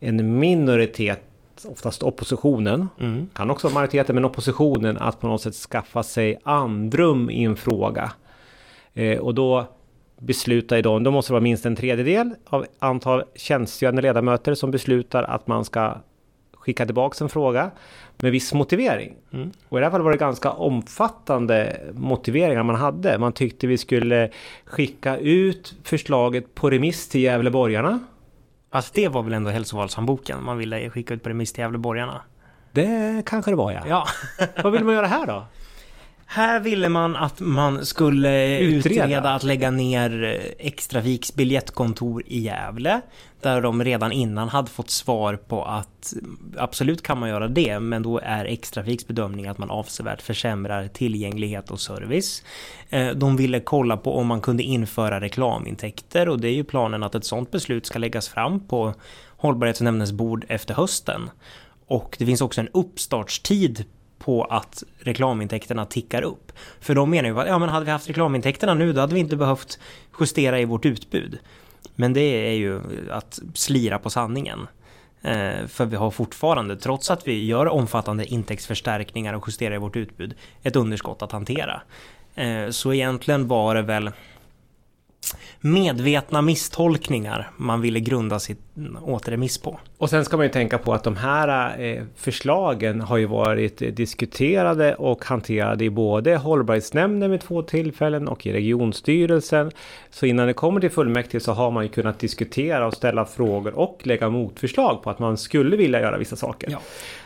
en 0.00 0.38
minoritet 0.38 1.22
oftast 1.64 2.02
oppositionen, 2.02 2.88
mm. 3.00 3.28
kan 3.34 3.50
också 3.50 3.66
vara 3.66 3.74
majoriteten, 3.74 4.14
men 4.14 4.24
oppositionen 4.24 4.96
att 4.96 5.20
på 5.20 5.26
något 5.26 5.42
sätt 5.42 5.54
skaffa 5.54 6.02
sig 6.02 6.38
andrum 6.42 7.30
i 7.30 7.44
en 7.44 7.56
fråga. 7.56 8.12
Eh, 8.94 9.18
och 9.18 9.34
då 9.34 9.66
beslutar 10.18 10.76
ju 10.76 10.82
de, 10.82 11.02
då 11.02 11.10
måste 11.10 11.30
det 11.30 11.34
vara 11.34 11.42
minst 11.42 11.66
en 11.66 11.76
tredjedel 11.76 12.34
av 12.44 12.66
antal 12.78 13.24
tjänstgörande 13.34 14.02
ledamöter 14.02 14.54
som 14.54 14.70
beslutar 14.70 15.22
att 15.22 15.46
man 15.46 15.64
ska 15.64 15.96
skicka 16.60 16.86
tillbaka 16.86 17.24
en 17.24 17.28
fråga 17.28 17.70
med 18.16 18.32
viss 18.32 18.52
motivering. 18.52 19.16
Mm. 19.32 19.50
Och 19.68 19.78
i 19.78 19.80
det 19.80 19.86
här 19.86 19.90
fallet 19.90 20.04
var 20.04 20.12
det 20.12 20.18
ganska 20.18 20.50
omfattande 20.50 21.80
motiveringar 21.94 22.62
man 22.62 22.76
hade. 22.76 23.18
Man 23.18 23.32
tyckte 23.32 23.66
vi 23.66 23.78
skulle 23.78 24.30
skicka 24.64 25.16
ut 25.16 25.74
förslaget 25.84 26.54
på 26.54 26.70
remiss 26.70 27.08
till 27.08 27.20
Gävleborgarna. 27.20 27.98
Alltså 28.70 28.92
det 28.94 29.08
var 29.08 29.22
väl 29.22 29.32
ändå 29.32 29.50
hälsovalshandboken 29.50 30.44
man 30.44 30.58
ville 30.58 30.90
skicka 30.90 31.14
ut 31.14 31.22
på 31.22 31.28
remiss 31.28 31.52
till 31.52 31.62
Gävleborgarna? 31.62 32.20
Det 32.72 33.22
kanske 33.26 33.50
det 33.50 33.56
var 33.56 33.72
ja. 33.72 33.80
ja. 33.88 34.06
Vad 34.62 34.72
vill 34.72 34.84
man 34.84 34.94
göra 34.94 35.06
här 35.06 35.26
då? 35.26 35.44
Här 36.32 36.60
ville 36.60 36.88
man 36.88 37.16
att 37.16 37.40
man 37.40 37.86
skulle 37.86 38.58
utreda, 38.58 39.04
utreda 39.04 39.30
att 39.30 39.42
lägga 39.42 39.70
ner 39.70 40.24
eh, 40.24 40.66
Extraviks 40.66 41.34
biljettkontor 41.34 42.22
i 42.26 42.38
Gävle. 42.38 43.00
Där 43.40 43.60
de 43.60 43.84
redan 43.84 44.12
innan 44.12 44.48
hade 44.48 44.70
fått 44.70 44.90
svar 44.90 45.36
på 45.36 45.64
att 45.64 46.14
absolut 46.56 47.02
kan 47.02 47.18
man 47.18 47.28
göra 47.28 47.48
det, 47.48 47.80
men 47.80 48.02
då 48.02 48.20
är 48.22 48.44
Extrafiks 48.44 49.06
bedömning 49.06 49.46
att 49.46 49.58
man 49.58 49.70
avsevärt 49.70 50.22
försämrar 50.22 50.88
tillgänglighet 50.88 51.70
och 51.70 51.80
service. 51.80 52.42
Eh, 52.90 53.08
de 53.08 53.36
ville 53.36 53.60
kolla 53.60 53.96
på 53.96 54.16
om 54.16 54.26
man 54.26 54.40
kunde 54.40 54.62
införa 54.62 55.20
reklamintäkter 55.20 56.28
och 56.28 56.40
det 56.40 56.48
är 56.48 56.54
ju 56.54 56.64
planen 56.64 57.02
att 57.02 57.14
ett 57.14 57.24
sådant 57.24 57.50
beslut 57.50 57.86
ska 57.86 57.98
läggas 57.98 58.28
fram 58.28 58.66
på 58.66 58.94
hållbarhetsnämndens 59.36 60.12
bord 60.12 60.44
efter 60.48 60.74
hösten. 60.74 61.30
Och 61.86 62.16
det 62.18 62.26
finns 62.26 62.40
också 62.40 62.60
en 62.60 62.68
uppstartstid 62.72 63.84
på 64.20 64.44
att 64.44 64.82
reklamintäkterna 64.98 65.86
tickar 65.86 66.22
upp. 66.22 66.52
För 66.80 66.94
de 66.94 67.10
menar 67.10 67.28
ju 67.28 67.40
att 67.40 67.46
ja, 67.46 67.58
men 67.58 67.68
hade 67.68 67.84
vi 67.84 67.90
haft 67.90 68.08
reklamintäkterna 68.08 68.74
nu 68.74 68.92
då 68.92 69.00
hade 69.00 69.14
vi 69.14 69.20
inte 69.20 69.36
behövt 69.36 69.78
justera 70.20 70.60
i 70.60 70.64
vårt 70.64 70.84
utbud. 70.84 71.38
Men 71.96 72.12
det 72.12 72.20
är 72.48 72.52
ju 72.52 72.80
att 73.10 73.40
slira 73.54 73.98
på 73.98 74.10
sanningen. 74.10 74.66
Eh, 75.22 75.66
för 75.66 75.84
vi 75.84 75.96
har 75.96 76.10
fortfarande, 76.10 76.76
trots 76.76 77.10
att 77.10 77.28
vi 77.28 77.44
gör 77.44 77.68
omfattande 77.68 78.24
intäktsförstärkningar 78.24 79.34
och 79.34 79.44
justerar 79.48 79.74
i 79.74 79.78
vårt 79.78 79.96
utbud, 79.96 80.34
ett 80.62 80.76
underskott 80.76 81.22
att 81.22 81.32
hantera. 81.32 81.82
Eh, 82.34 82.70
så 82.70 82.92
egentligen 82.92 83.48
var 83.48 83.74
det 83.74 83.82
väl 83.82 84.10
medvetna 85.60 86.42
misstolkningar 86.42 87.50
man 87.56 87.80
ville 87.80 88.00
grunda 88.00 88.38
sitt 88.38 88.58
återremiss 89.02 89.58
på. 89.58 89.78
Och 89.98 90.10
sen 90.10 90.24
ska 90.24 90.36
man 90.36 90.46
ju 90.46 90.52
tänka 90.52 90.78
på 90.78 90.94
att 90.94 91.04
de 91.04 91.16
här 91.16 91.80
eh, 91.80 92.02
förslagen 92.16 93.00
har 93.00 93.16
ju 93.16 93.26
varit 93.26 93.96
diskuterade 93.96 94.94
och 94.94 95.24
hanterade 95.24 95.84
i 95.84 95.90
både 95.90 96.36
hållbarhetsnämnden 96.36 97.30
vid 97.30 97.40
två 97.40 97.62
tillfällen 97.62 98.28
och 98.28 98.46
i 98.46 98.52
regionstyrelsen. 98.52 99.70
Så 100.10 100.26
innan 100.26 100.46
det 100.46 100.52
kommer 100.52 100.80
till 100.80 100.90
fullmäktige 100.90 101.42
så 101.42 101.52
har 101.52 101.70
man 101.70 101.82
ju 101.82 101.88
kunnat 101.88 102.18
diskutera 102.18 102.86
och 102.86 102.94
ställa 102.94 103.24
frågor 103.24 103.74
och 103.74 104.00
lägga 104.04 104.30
motförslag 104.30 105.02
på 105.02 105.10
att 105.10 105.18
man 105.18 105.36
skulle 105.36 105.76
vilja 105.76 106.00
göra 106.00 106.18
vissa 106.18 106.36
saker. 106.36 106.70
Ja. 106.70 106.80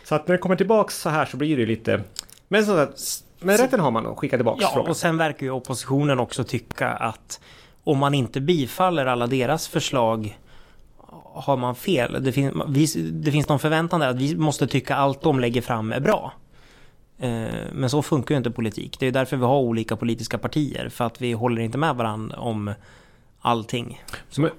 Så 0.04 0.14
att 0.14 0.28
när 0.28 0.32
det 0.32 0.38
kommer 0.38 0.56
tillbaks 0.56 1.00
så 1.00 1.08
här 1.08 1.24
så 1.24 1.36
blir 1.36 1.56
det 1.56 1.66
lite... 1.66 2.00
Men 2.48 2.66
så 2.66 2.76
att, 2.76 2.98
men 3.40 3.58
rätten 3.58 3.80
har 3.80 3.90
man 3.90 4.06
att 4.06 4.18
skicka 4.18 4.36
tillbaks 4.36 4.62
ja, 4.62 4.70
frågan. 4.74 4.90
och 4.90 4.96
sen 4.96 5.16
verkar 5.16 5.46
ju 5.46 5.50
oppositionen 5.50 6.18
också 6.18 6.44
tycka 6.44 6.88
att 6.88 7.40
om 7.84 7.98
man 7.98 8.14
inte 8.14 8.40
bifaller 8.40 9.06
alla 9.06 9.26
deras 9.26 9.68
förslag 9.68 10.38
har 11.34 11.56
man 11.56 11.74
fel. 11.74 12.24
Det, 12.24 12.32
fin 12.32 12.62
det 13.12 13.32
finns 13.32 13.48
någon 13.48 13.58
förväntan 13.58 14.00
där 14.00 14.08
att 14.08 14.16
vi 14.16 14.36
måste 14.36 14.66
tycka 14.66 14.96
allt 14.96 15.22
de 15.22 15.40
lägger 15.40 15.60
fram 15.60 15.92
är 15.92 16.00
bra. 16.00 16.32
Eh, 17.18 17.46
men 17.72 17.90
så 17.90 18.02
funkar 18.02 18.34
ju 18.34 18.36
inte 18.36 18.50
politik. 18.50 18.96
Det 19.00 19.06
är 19.06 19.12
därför 19.12 19.36
vi 19.36 19.44
har 19.44 19.58
olika 19.58 19.96
politiska 19.96 20.38
partier. 20.38 20.88
För 20.88 21.04
att 21.04 21.20
vi 21.20 21.32
håller 21.32 21.62
inte 21.62 21.78
med 21.78 21.96
varandra 21.96 22.36
om 22.36 22.74
allting. 23.40 24.02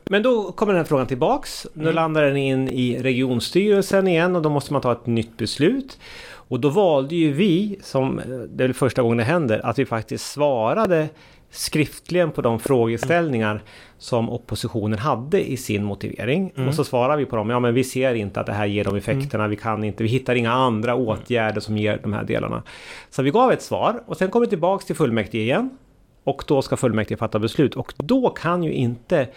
Men 0.04 0.24
då 0.24 0.52
kommer 0.52 0.74
den 0.74 0.80
här 0.80 0.88
frågan 0.88 1.08
tillbaks. 1.08 1.68
Nu 1.74 1.84
mm. 1.84 1.96
landar 1.96 2.22
den 2.22 2.38
in 2.38 2.70
i 2.70 3.04
regionstyrelsen 3.04 4.08
igen 4.08 4.36
och 4.36 4.42
då 4.42 4.50
måste 4.50 4.74
man 4.74 4.82
ta 4.82 4.92
ett 4.92 5.06
nytt 5.06 5.38
beslut. 5.38 6.00
Och 6.48 6.60
då 6.60 6.70
valde 6.70 7.16
ju 7.16 7.32
vi, 7.32 7.80
som 7.84 8.22
det 8.50 8.64
är 8.64 8.74
första 8.74 9.02
gången 9.02 9.18
det 9.18 9.24
händer, 9.24 9.66
att 9.66 9.80
vi 9.80 9.86
faktiskt 9.86 10.32
svarade 10.32 11.10
skriftligen 11.56 12.32
på 12.32 12.42
de 12.42 12.60
frågeställningar 12.60 13.64
som 13.98 14.30
oppositionen 14.30 15.00
hade 15.00 15.50
i 15.52 15.58
sin 15.58 15.84
motivering. 15.84 16.52
Mm. 16.56 16.68
Och 16.68 16.76
så 16.76 16.84
svarar 16.84 17.18
vi 17.18 17.26
på 17.26 17.36
dem. 17.36 17.50
Ja 17.50 17.60
men 17.60 17.74
vi 17.74 17.84
ser 17.84 18.14
inte 18.14 18.40
att 18.40 18.46
det 18.46 18.54
här 18.54 18.66
ger 18.66 18.84
de 18.84 18.96
effekterna. 18.96 19.48
Vi 19.48 19.56
kan 19.56 19.84
inte. 19.84 20.04
Vi 20.04 20.10
hittar 20.10 20.36
inga 20.36 20.52
andra 20.52 20.96
åtgärder 20.96 21.62
som 21.62 21.78
ger 21.78 22.00
de 22.04 22.14
här 22.14 22.24
delarna. 22.24 22.64
Så 23.10 23.24
vi 23.24 23.32
gav 23.32 23.52
ett 23.52 23.62
svar 23.62 24.04
och 24.06 24.18
sen 24.18 24.30
kommer 24.30 24.46
vi 24.46 24.50
tillbaks 24.50 24.86
till 24.86 24.96
fullmäktige 24.96 25.44
igen. 25.44 25.78
Och 26.24 26.44
då 26.48 26.62
ska 26.62 26.78
fullmäktige 26.78 27.18
fatta 27.18 27.40
beslut. 27.40 27.76
Och 27.76 27.94
då 27.98 28.30
kan 28.30 28.64
ju 28.64 28.72
inte 28.72 29.28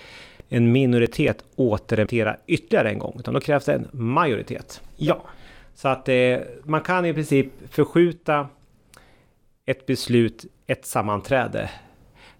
en 0.48 0.72
minoritet 0.72 1.44
återremittera 1.56 2.36
ytterligare 2.46 2.90
en 2.90 2.98
gång. 2.98 3.16
Utan 3.18 3.34
då 3.34 3.40
krävs 3.40 3.64
det 3.64 3.72
en 3.72 3.88
majoritet. 3.92 4.80
Ja. 4.96 5.22
Så 5.74 5.88
att 5.88 6.08
eh, 6.08 6.36
man 6.64 6.80
kan 6.80 7.06
i 7.06 7.14
princip 7.14 7.46
förskjuta 7.70 8.48
ett 9.66 9.86
beslut 9.86 10.44
ett 10.66 10.86
sammanträde. 10.86 11.70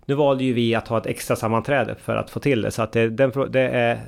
Nu 0.09 0.15
valde 0.15 0.45
ju 0.45 0.53
vi 0.53 0.75
att 0.75 0.88
ha 0.88 0.99
ett 0.99 1.07
extra 1.07 1.37
sammanträde 1.37 1.95
för 1.95 2.17
att 2.17 2.31
få 2.31 2.41
till 2.41 2.62
det. 2.62 2.71
Så 2.71 2.83
att 2.83 2.93
det, 2.93 3.09
den, 3.09 3.33
det, 3.50 3.61
är, 3.61 4.00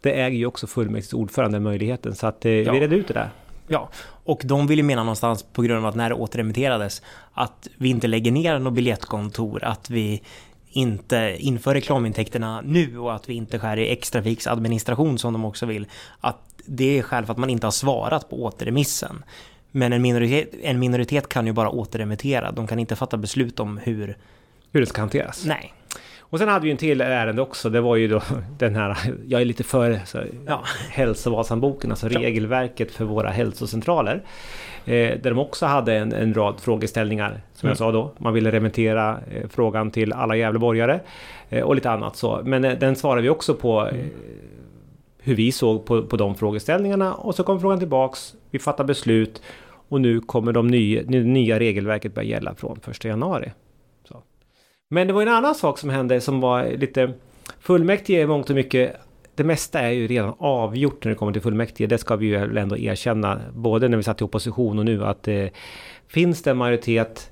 det 0.00 0.12
äger 0.12 0.38
ju 0.38 0.46
också 0.46 0.66
fullmäktiges 0.66 1.12
ordförande 1.12 1.60
möjligheten. 1.60 2.14
Så 2.14 2.26
att 2.26 2.44
eh, 2.44 2.52
Ja. 2.52 2.72
vi 2.72 2.80
redde 2.80 2.96
ut 2.96 3.08
det 3.08 3.14
där. 3.14 3.30
Ja, 3.66 3.88
och 4.24 4.42
de 4.44 4.66
vill 4.66 4.78
ju 4.78 4.82
mena 4.82 5.02
någonstans 5.02 5.42
på 5.42 5.62
grund 5.62 5.78
av 5.78 5.86
att 5.86 5.94
när 5.94 6.08
det 6.08 6.14
återremitterades 6.14 7.02
att 7.32 7.68
vi 7.76 7.88
inte 7.88 8.06
lägger 8.06 8.32
ner 8.32 8.58
något 8.58 8.72
biljettkontor, 8.72 9.64
att 9.64 9.90
vi 9.90 10.22
inte 10.68 11.36
inför 11.38 11.74
reklamintäkterna 11.74 12.60
nu 12.64 12.98
och 12.98 13.14
att 13.14 13.28
vi 13.28 13.34
inte 13.34 13.58
skär 13.58 13.76
i 13.76 13.92
Extrafiks 13.92 14.46
administration 14.46 15.18
som 15.18 15.32
de 15.32 15.44
också 15.44 15.66
vill. 15.66 15.86
Att 16.20 16.38
det 16.66 16.98
är 16.98 17.02
skäl 17.02 17.24
för 17.26 17.32
att 17.32 17.38
man 17.38 17.50
inte 17.50 17.66
har 17.66 17.72
svarat 17.72 18.30
på 18.30 18.44
återremissen. 18.44 19.24
Men 19.70 19.92
en 19.92 20.02
minoritet, 20.02 20.50
en 20.62 20.78
minoritet 20.78 21.28
kan 21.28 21.46
ju 21.46 21.52
bara 21.52 21.70
återremittera. 21.70 22.52
De 22.52 22.66
kan 22.66 22.78
inte 22.78 22.96
fatta 22.96 23.16
beslut 23.16 23.60
om 23.60 23.78
hur... 23.78 24.16
Hur 24.72 24.80
det 24.80 24.86
ska 24.86 25.00
hanteras. 25.00 25.44
Nej. 25.46 25.72
Och 26.20 26.38
sen 26.38 26.48
hade 26.48 26.64
vi 26.64 26.70
en 26.70 26.76
till 26.76 27.00
ärende 27.00 27.42
också. 27.42 27.70
Det 27.70 27.80
var 27.80 27.96
ju 27.96 28.08
då 28.08 28.22
den 28.58 28.76
här, 28.76 28.96
jag 29.26 29.40
är 29.40 29.44
lite 29.44 29.64
för 29.64 30.00
så, 30.06 30.18
Ja. 30.46 30.62
Hälsovasan-boken, 30.90 31.90
alltså 31.90 32.08
Ja. 32.10 32.20
regelverket 32.20 32.90
för 32.92 33.04
våra 33.04 33.30
hälsocentraler. 33.30 34.22
Eh, 34.84 34.92
där 34.92 35.20
de 35.30 35.38
också 35.38 35.66
hade 35.66 35.94
en, 35.96 36.12
en 36.12 36.34
rad 36.34 36.54
frågeställningar, 36.60 37.28
som 37.54 37.66
Mm. 37.66 37.70
jag 37.70 37.76
sa 37.76 37.92
då. 37.92 38.12
Man 38.18 38.34
ville 38.34 38.52
remittera 38.52 39.18
eh, 39.34 39.48
frågan 39.48 39.90
till 39.90 40.12
alla 40.12 40.36
Gävleborgare 40.36 41.00
eh, 41.48 41.62
och 41.64 41.74
lite 41.74 41.90
annat 41.90 42.16
så. 42.16 42.40
Men 42.44 42.64
eh, 42.64 42.78
den 42.78 42.96
svarade 42.96 43.22
vi 43.22 43.28
också 43.28 43.54
på 43.54 43.88
eh, 43.88 43.94
hur 45.22 45.34
vi 45.34 45.52
såg 45.52 45.84
på, 45.86 46.02
på 46.02 46.16
de 46.16 46.34
frågeställningarna 46.34 47.14
och 47.14 47.34
så 47.34 47.42
kom 47.42 47.60
frågan 47.60 47.78
tillbaks. 47.78 48.34
Vi 48.50 48.58
fattar 48.58 48.84
beslut 48.84 49.42
och 49.88 50.00
nu 50.00 50.20
kommer 50.20 50.52
de 50.52 50.66
nya, 50.68 51.02
nya 51.02 51.58
regelverket 51.58 52.14
börja 52.14 52.28
gälla 52.28 52.54
från 52.54 52.80
1 52.90 53.04
januari. 53.04 53.52
Men 54.92 55.06
det 55.06 55.12
var 55.12 55.22
en 55.22 55.28
annan 55.28 55.54
sak 55.54 55.78
som 55.78 55.90
hände 55.90 56.20
som 56.20 56.40
var 56.40 56.64
lite 56.64 57.12
Fullmäktige 57.60 58.20
i 58.20 58.26
mångt 58.26 58.50
och 58.50 58.56
mycket 58.56 58.96
det 59.34 59.44
mesta 59.44 59.80
är 59.80 59.90
ju 59.90 60.06
redan 60.06 60.34
avgjort 60.38 61.04
när 61.04 61.10
det 61.10 61.16
kommer 61.16 61.32
till 61.32 61.42
fullmäktige. 61.42 61.86
Det 61.86 61.98
ska 61.98 62.16
vi 62.16 62.26
ju 62.26 62.58
ändå 62.58 62.76
erkänna. 62.76 63.40
Både 63.54 63.88
när 63.88 63.96
vi 63.96 64.02
satt 64.02 64.20
i 64.20 64.24
opposition 64.24 64.78
och 64.78 64.84
nu 64.84 65.04
att 65.04 65.28
eh, 65.28 65.46
finns 66.08 66.42
det 66.42 66.50
en 66.50 66.56
majoritet 66.56 67.30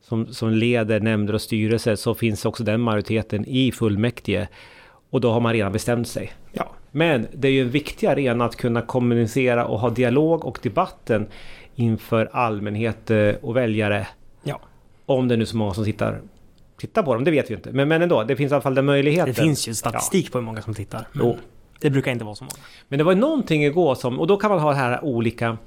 som, 0.00 0.26
som 0.26 0.50
leder 0.50 1.00
nämnder 1.00 1.34
och 1.34 1.40
styrelser 1.40 1.96
så 1.96 2.14
finns 2.14 2.44
också 2.44 2.64
den 2.64 2.80
majoriteten 2.80 3.44
i 3.48 3.72
fullmäktige. 3.72 4.48
Och 5.10 5.20
då 5.20 5.30
har 5.32 5.40
man 5.40 5.52
redan 5.52 5.72
bestämt 5.72 6.08
sig. 6.08 6.32
Ja. 6.52 6.70
Men 6.90 7.26
det 7.32 7.48
är 7.48 7.52
ju 7.52 7.62
en 7.62 7.70
viktig 7.70 8.06
arena 8.06 8.44
att 8.44 8.56
kunna 8.56 8.82
kommunicera 8.82 9.66
och 9.66 9.80
ha 9.80 9.90
dialog 9.90 10.44
och 10.44 10.58
debatten 10.62 11.26
inför 11.74 12.30
allmänhet 12.32 13.10
eh, 13.10 13.30
och 13.42 13.56
väljare. 13.56 14.06
Ja. 14.42 14.60
Om 15.06 15.28
det 15.28 15.34
är 15.34 15.36
nu 15.36 15.46
så 15.46 15.56
många 15.56 15.74
som 15.74 15.84
tittar, 15.84 16.20
tittar 16.82 17.02
på 17.02 17.14
dem, 17.14 17.24
det 17.24 17.30
vet 17.30 17.50
vi 17.50 17.54
inte. 17.54 17.72
Men, 17.72 17.88
men 17.88 18.02
ändå, 18.02 18.22
det 18.22 18.36
finns 18.36 18.52
i 18.52 18.54
alla 18.54 18.62
fall 18.62 18.74
den 18.74 18.84
möjligheten. 18.84 19.34
Det 19.34 19.42
finns 19.42 19.68
ju 19.68 19.74
statistik 19.74 20.32
på 20.32 20.38
hur 20.38 20.44
många 20.44 20.62
som 20.62 20.74
tittar. 20.74 21.08
Men 21.12 21.26
Jo. 21.26 21.38
Det 21.80 21.90
brukar 21.90 22.12
inte 22.12 22.24
vara 22.24 22.34
så 22.34 22.44
många. 22.44 22.56
Men 22.88 22.98
det 22.98 23.04
var 23.04 23.14
någonting 23.14 23.64
igår 23.64 23.94
som, 23.94 24.20
och 24.20 24.26
då 24.26 24.36
kan 24.36 24.50
man 24.50 24.60
ha 24.60 24.70
det 24.70 24.76
här 24.76 25.04
olika 25.04 25.58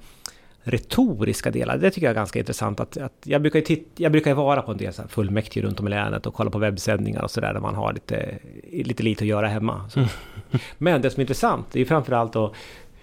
retoriska 0.63 1.51
delar. 1.51 1.77
Det 1.77 1.91
tycker 1.91 2.07
jag 2.07 2.11
är 2.11 2.15
ganska 2.15 2.39
intressant. 2.39 2.79
Att, 2.79 2.97
att 2.97 3.13
jag, 3.23 3.41
brukar 3.41 3.59
ju 3.59 3.65
titt, 3.65 3.87
jag 3.95 4.11
brukar 4.11 4.31
ju 4.31 4.35
vara 4.35 4.61
på 4.61 4.71
en 4.71 4.77
del 4.77 4.93
fullmäktige 4.93 5.61
runt 5.61 5.79
om 5.79 5.87
i 5.87 5.89
länet 5.89 6.25
och 6.25 6.33
kolla 6.33 6.49
på 6.49 6.57
webbsändningar 6.57 7.21
och 7.21 7.31
sådär 7.31 7.53
där 7.53 7.59
man 7.59 7.75
har 7.75 7.93
lite, 7.93 8.39
lite 8.71 9.03
lite 9.03 9.23
att 9.23 9.27
göra 9.27 9.47
hemma. 9.47 9.89
Så. 9.89 10.05
Men 10.77 11.01
det 11.01 11.09
som 11.09 11.19
är 11.19 11.23
intressant 11.23 11.65
det 11.71 11.77
är 11.77 11.81
ju 11.81 11.85
framförallt 11.85 12.33
då 12.33 12.53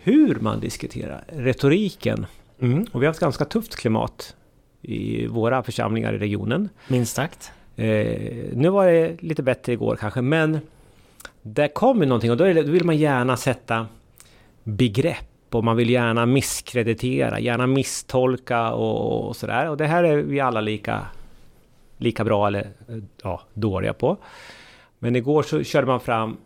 hur 0.03 0.35
man 0.41 0.61
diskuterar 0.61 1.25
retoriken. 1.29 2.27
Mm. 2.61 2.87
Och 2.93 3.03
vi 3.03 3.07
har 3.07 3.11
haft 3.11 3.21
ganska 3.21 3.45
tufft 3.45 3.77
klimat 3.77 4.37
i 4.83 5.27
våra 5.27 5.63
församlingar 5.63 6.13
i 6.13 6.19
regionen. 6.19 6.69
Minst 6.89 7.15
sagt. 7.15 7.53
Eh, 7.83 8.45
nu 8.53 8.69
var 8.69 8.87
det 8.87 9.23
lite 9.23 9.43
bättre 9.43 9.73
igår 9.73 9.97
kanske, 9.97 10.23
men 10.23 10.61
det 11.43 11.69
kommer 11.69 12.07
någonting 12.07 12.31
och 12.31 12.37
då, 12.37 12.45
är 12.45 12.55
det, 12.55 12.63
då 12.63 12.73
vill 12.73 12.85
man 12.85 12.97
gärna 12.97 13.37
sätta 13.37 13.87
begrepp 14.63 15.55
och 15.55 15.65
man 15.65 15.77
vill 15.77 15.91
gärna 15.91 16.27
misskreditera, 16.27 17.41
gärna 17.41 17.67
misstolka 17.67 18.73
och, 18.73 19.29
och 19.29 19.37
sådär. 19.37 19.69
Och 19.69 19.77
det 19.77 19.87
här 19.87 20.05
är 20.05 20.17
vi 20.17 20.41
alla 20.41 20.61
lika, 20.61 21.07
lika 21.99 22.25
bra 22.25 22.47
eller 22.47 22.71
ja, 23.23 23.41
dåliga 23.55 23.93
på. 23.93 24.17
Men 24.99 25.17
igår 25.17 25.43
så 25.43 25.63
körde 25.63 25.87
man 25.87 26.01
fram, 26.01 26.37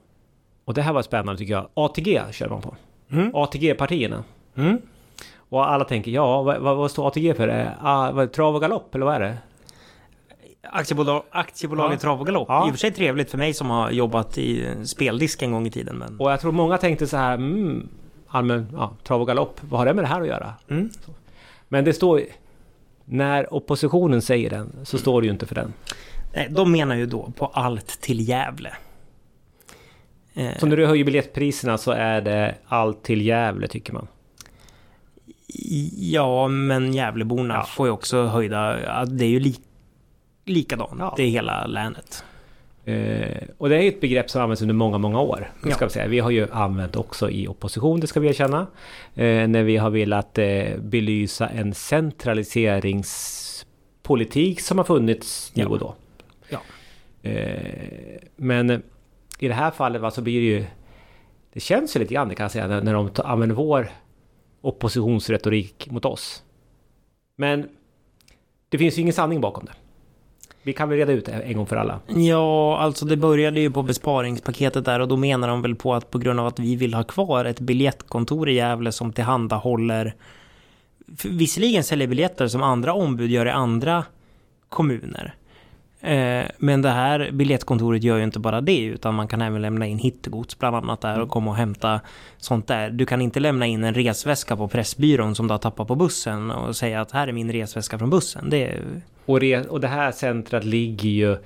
och 0.64 0.74
det 0.74 0.82
här 0.82 0.92
var 0.92 1.02
spännande 1.02 1.38
tycker 1.38 1.52
jag, 1.52 1.68
ATG 1.74 2.22
körde 2.32 2.50
man 2.50 2.62
på. 2.62 2.76
Mm. 3.10 3.34
ATG-partierna. 3.34 4.24
Mm. 4.54 4.78
Och 5.48 5.70
alla 5.70 5.84
tänker, 5.84 6.10
ja 6.10 6.42
vad, 6.42 6.60
vad, 6.60 6.90
står 6.90 7.08
ATG 7.08 7.34
för? 7.34 7.72
Vad, 8.12 8.32
trav 8.32 8.54
och 8.54 8.60
galopp 8.60 8.94
eller 8.94 9.06
vad 9.06 9.14
är 9.14 9.20
det? 9.20 9.36
Aktiebolag, 10.72 11.22
aktiebolaget 11.30 11.92
Ja. 11.92 12.00
Trav 12.00 12.20
och 12.20 12.26
Galopp. 12.26 12.48
Ja. 12.48 12.66
I 12.66 12.70
och 12.70 12.74
för 12.74 12.78
sig 12.78 12.90
trevligt 12.92 13.30
för 13.30 13.38
mig 13.38 13.54
som 13.54 13.70
har 13.70 13.90
jobbat 13.90 14.38
i 14.38 14.74
speldisk 14.84 15.42
en 15.42 15.52
gång 15.52 15.66
i 15.66 15.70
tiden. 15.70 15.96
Men... 15.96 16.20
Och 16.20 16.32
jag 16.32 16.40
tror 16.40 16.52
många 16.52 16.78
tänkte 16.78 17.06
så 17.06 17.16
här, 17.16 17.34
mm, 17.34 17.88
allmän 18.28 18.68
ja, 18.72 18.92
trav 19.04 19.20
och 19.20 19.26
galopp, 19.26 19.60
vad 19.60 19.80
har 19.80 19.86
det 19.86 19.94
med 19.94 20.04
det 20.04 20.08
här 20.08 20.20
att 20.20 20.26
göra? 20.26 20.54
Mm. 20.70 20.90
Men 21.68 21.84
det 21.84 21.92
står 21.92 22.22
när 23.04 23.54
oppositionen 23.54 24.22
säger 24.22 24.50
den 24.50 24.72
så 24.84 24.98
står 24.98 25.20
det 25.20 25.26
ju 25.26 25.32
inte 25.32 25.46
för 25.46 25.54
den. 25.54 25.72
Nej, 26.34 26.48
de 26.50 26.72
menar 26.72 26.94
ju 26.94 27.06
då 27.06 27.32
på 27.36 27.46
allt 27.46 28.00
till 28.00 28.28
Gävle. 28.28 28.72
Eh, 30.34 30.50
Så 30.58 30.66
när 30.66 30.76
du 30.76 30.86
höjer 30.86 31.04
biljettpriserna 31.04 31.78
så 31.78 31.90
är 31.90 32.20
det 32.20 32.54
allt 32.66 33.02
till 33.02 33.22
Gävle 33.26 33.68
tycker 33.68 33.92
man. 33.92 34.06
Ja, 35.98 36.48
men 36.48 36.94
Gävleborna 36.94 37.54
Ja. 37.54 37.62
får 37.64 37.86
ju 37.86 37.92
också 37.92 38.22
höjda... 38.24 38.76
Det 39.04 39.24
är 39.24 39.28
ju 39.28 39.40
li, 39.40 39.56
likadant 40.46 40.92
Ja. 40.98 41.14
i 41.18 41.26
hela 41.28 41.66
länet. 41.66 42.24
Eh, 42.84 43.42
och 43.58 43.68
det 43.68 43.76
är 43.76 43.80
ju 43.82 43.88
ett 43.88 44.00
begrepp 44.00 44.30
som 44.30 44.42
används 44.42 44.62
under 44.62 44.74
många, 44.74 44.98
många 44.98 45.20
år. 45.20 45.50
Ska 45.60 45.70
Ja. 45.70 45.76
vi, 45.80 45.88
säga. 45.90 46.06
vi 46.08 46.18
har 46.18 46.30
ju 46.30 46.48
använt 46.52 46.96
också 46.96 47.30
i 47.30 47.48
opposition, 47.48 48.00
det 48.00 48.06
ska 48.06 48.20
vi 48.20 48.28
erkänna. 48.28 48.66
Eh, 49.14 49.48
när 49.48 49.62
vi 49.62 49.76
har 49.76 49.90
velat 49.90 50.38
eh, 50.38 50.76
belysa 50.78 51.48
en 51.48 51.74
centraliseringspolitik 51.74 54.60
som 54.60 54.78
har 54.78 54.84
funnits 54.84 55.52
nu 55.54 55.62
Ja. 55.62 55.68
och 55.68 55.78
då. 55.78 55.94
Ja. 56.48 56.58
Eh, 57.30 58.18
men 58.36 58.70
i 59.38 59.48
det 59.48 59.54
här 59.54 59.70
fallet 59.70 60.02
va, 60.02 60.10
så 60.10 60.22
blir 60.22 60.40
det 60.40 60.46
ju... 60.46 60.64
Det 61.52 61.60
känns 61.60 61.96
ju 61.96 62.00
lite 62.00 62.14
grann 62.14 62.34
kan 62.34 62.44
jag 62.44 62.50
säga 62.50 62.66
när, 62.66 62.82
när 62.82 62.94
de 62.94 63.08
ta- 63.08 63.22
använder 63.22 63.56
vår 63.56 63.88
oppositionsretorik 64.60 65.90
mot 65.90 66.04
oss. 66.04 66.42
Men 67.36 67.68
det 68.68 68.78
finns 68.78 68.98
ju 68.98 69.02
ingen 69.02 69.14
sanning 69.14 69.40
bakom 69.40 69.64
det. 69.64 69.72
Vi 70.66 70.72
kan 70.72 70.88
väl 70.88 70.98
reda 70.98 71.12
ut 71.12 71.24
det 71.24 71.32
en 71.32 71.56
gång 71.56 71.66
för 71.66 71.76
alla. 71.76 72.00
Ja, 72.06 72.78
alltså 72.78 73.04
det 73.04 73.16
började 73.16 73.60
ju 73.60 73.70
på 73.70 73.82
besparingspaketet 73.82 74.84
där 74.84 75.00
och 75.00 75.08
då 75.08 75.16
menar 75.16 75.48
de 75.48 75.62
väl 75.62 75.74
på 75.74 75.94
att 75.94 76.10
på 76.10 76.18
grund 76.18 76.40
av 76.40 76.46
att 76.46 76.58
vi 76.58 76.76
vill 76.76 76.94
ha 76.94 77.04
kvar 77.04 77.44
ett 77.44 77.60
biljettkontor 77.60 78.48
i 78.48 78.54
Gävle 78.54 78.92
som 78.92 79.12
tillhandahåller 79.12 80.14
visserligen 81.24 81.84
säljer 81.84 82.08
biljetter 82.08 82.48
som 82.48 82.62
andra 82.62 82.94
ombud 82.94 83.30
gör 83.30 83.46
i 83.46 83.50
andra 83.50 84.04
kommuner. 84.68 85.34
Eh, 86.06 86.46
men 86.58 86.82
det 86.82 86.90
här 86.90 87.30
biljettkontoret 87.32 88.02
gör 88.02 88.16
ju 88.16 88.24
inte 88.24 88.38
bara 88.38 88.60
det 88.60 88.84
utan 88.84 89.14
man 89.14 89.28
kan 89.28 89.42
även 89.42 89.62
lämna 89.62 89.86
in 89.86 89.98
hittegods 89.98 90.58
bland 90.58 90.76
annat 90.76 91.00
där 91.00 91.20
och 91.20 91.28
komma 91.28 91.50
och 91.50 91.56
hämta 91.56 92.00
sånt 92.38 92.66
där. 92.66 92.90
Du 92.90 93.06
kan 93.06 93.20
inte 93.20 93.40
lämna 93.40 93.66
in 93.66 93.84
en 93.84 93.94
resväska 93.94 94.56
på 94.56 94.68
Pressbyrån 94.68 95.34
som 95.34 95.48
du 95.48 95.54
har 95.54 95.58
tappat 95.58 95.88
på 95.88 95.94
bussen 95.94 96.50
och 96.50 96.76
säga 96.76 97.00
att 97.00 97.12
här 97.12 97.28
är 97.28 97.32
min 97.32 97.52
resväska 97.52 97.98
från 97.98 98.10
bussen. 98.10 98.50
Det 98.50 98.66
är... 98.66 98.82
Och, 99.24 99.40
re, 99.40 99.62
och 99.62 99.80
det 99.80 99.88
här 99.88 100.12
centret 100.12 100.64
ligger 100.64 101.08
ju 101.08 101.36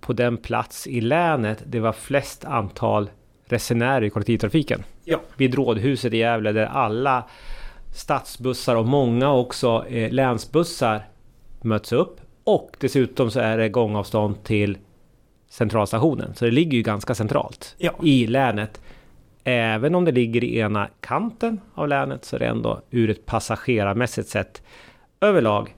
på 0.00 0.12
den 0.12 0.36
plats 0.36 0.86
i 0.86 1.00
länet 1.00 1.62
det 1.66 1.80
var 1.80 1.92
flest 1.92 2.44
antal 2.44 3.10
resenärer 3.46 4.04
i 4.04 4.10
kollektivtrafiken. 4.10 4.82
Ja. 5.04 5.20
Vid 5.36 5.54
Rådhuset 5.54 6.12
i 6.12 6.16
Gävle 6.16 6.52
där 6.52 6.66
alla 6.66 7.24
stadsbussar 7.94 8.76
och 8.76 8.86
många 8.86 9.32
också 9.32 9.84
eh, 9.88 10.12
länsbussar 10.12 11.02
möts 11.62 11.92
upp. 11.92 12.20
Och 12.48 12.76
dessutom 12.80 13.30
så 13.30 13.40
är 13.40 13.58
det 13.58 13.68
gångavstånd 13.68 14.44
till 14.44 14.78
centralstationen. 15.50 16.34
Så 16.34 16.44
det 16.44 16.50
ligger 16.50 16.76
ju 16.76 16.82
ganska 16.82 17.14
centralt 17.14 17.74
Ja. 17.78 17.92
i 18.02 18.26
länet. 18.26 18.80
Även 19.44 19.94
om 19.94 20.04
det 20.04 20.12
ligger 20.12 20.44
i 20.44 20.58
ena 20.58 20.88
kanten 21.00 21.60
av 21.74 21.88
länet 21.88 22.24
så 22.24 22.36
är 22.36 22.40
det 22.40 22.46
ändå 22.46 22.80
ur 22.90 23.10
ett 23.10 23.26
passagerarmässigt 23.26 24.28
sett 24.28 24.62
överlag 25.20 25.74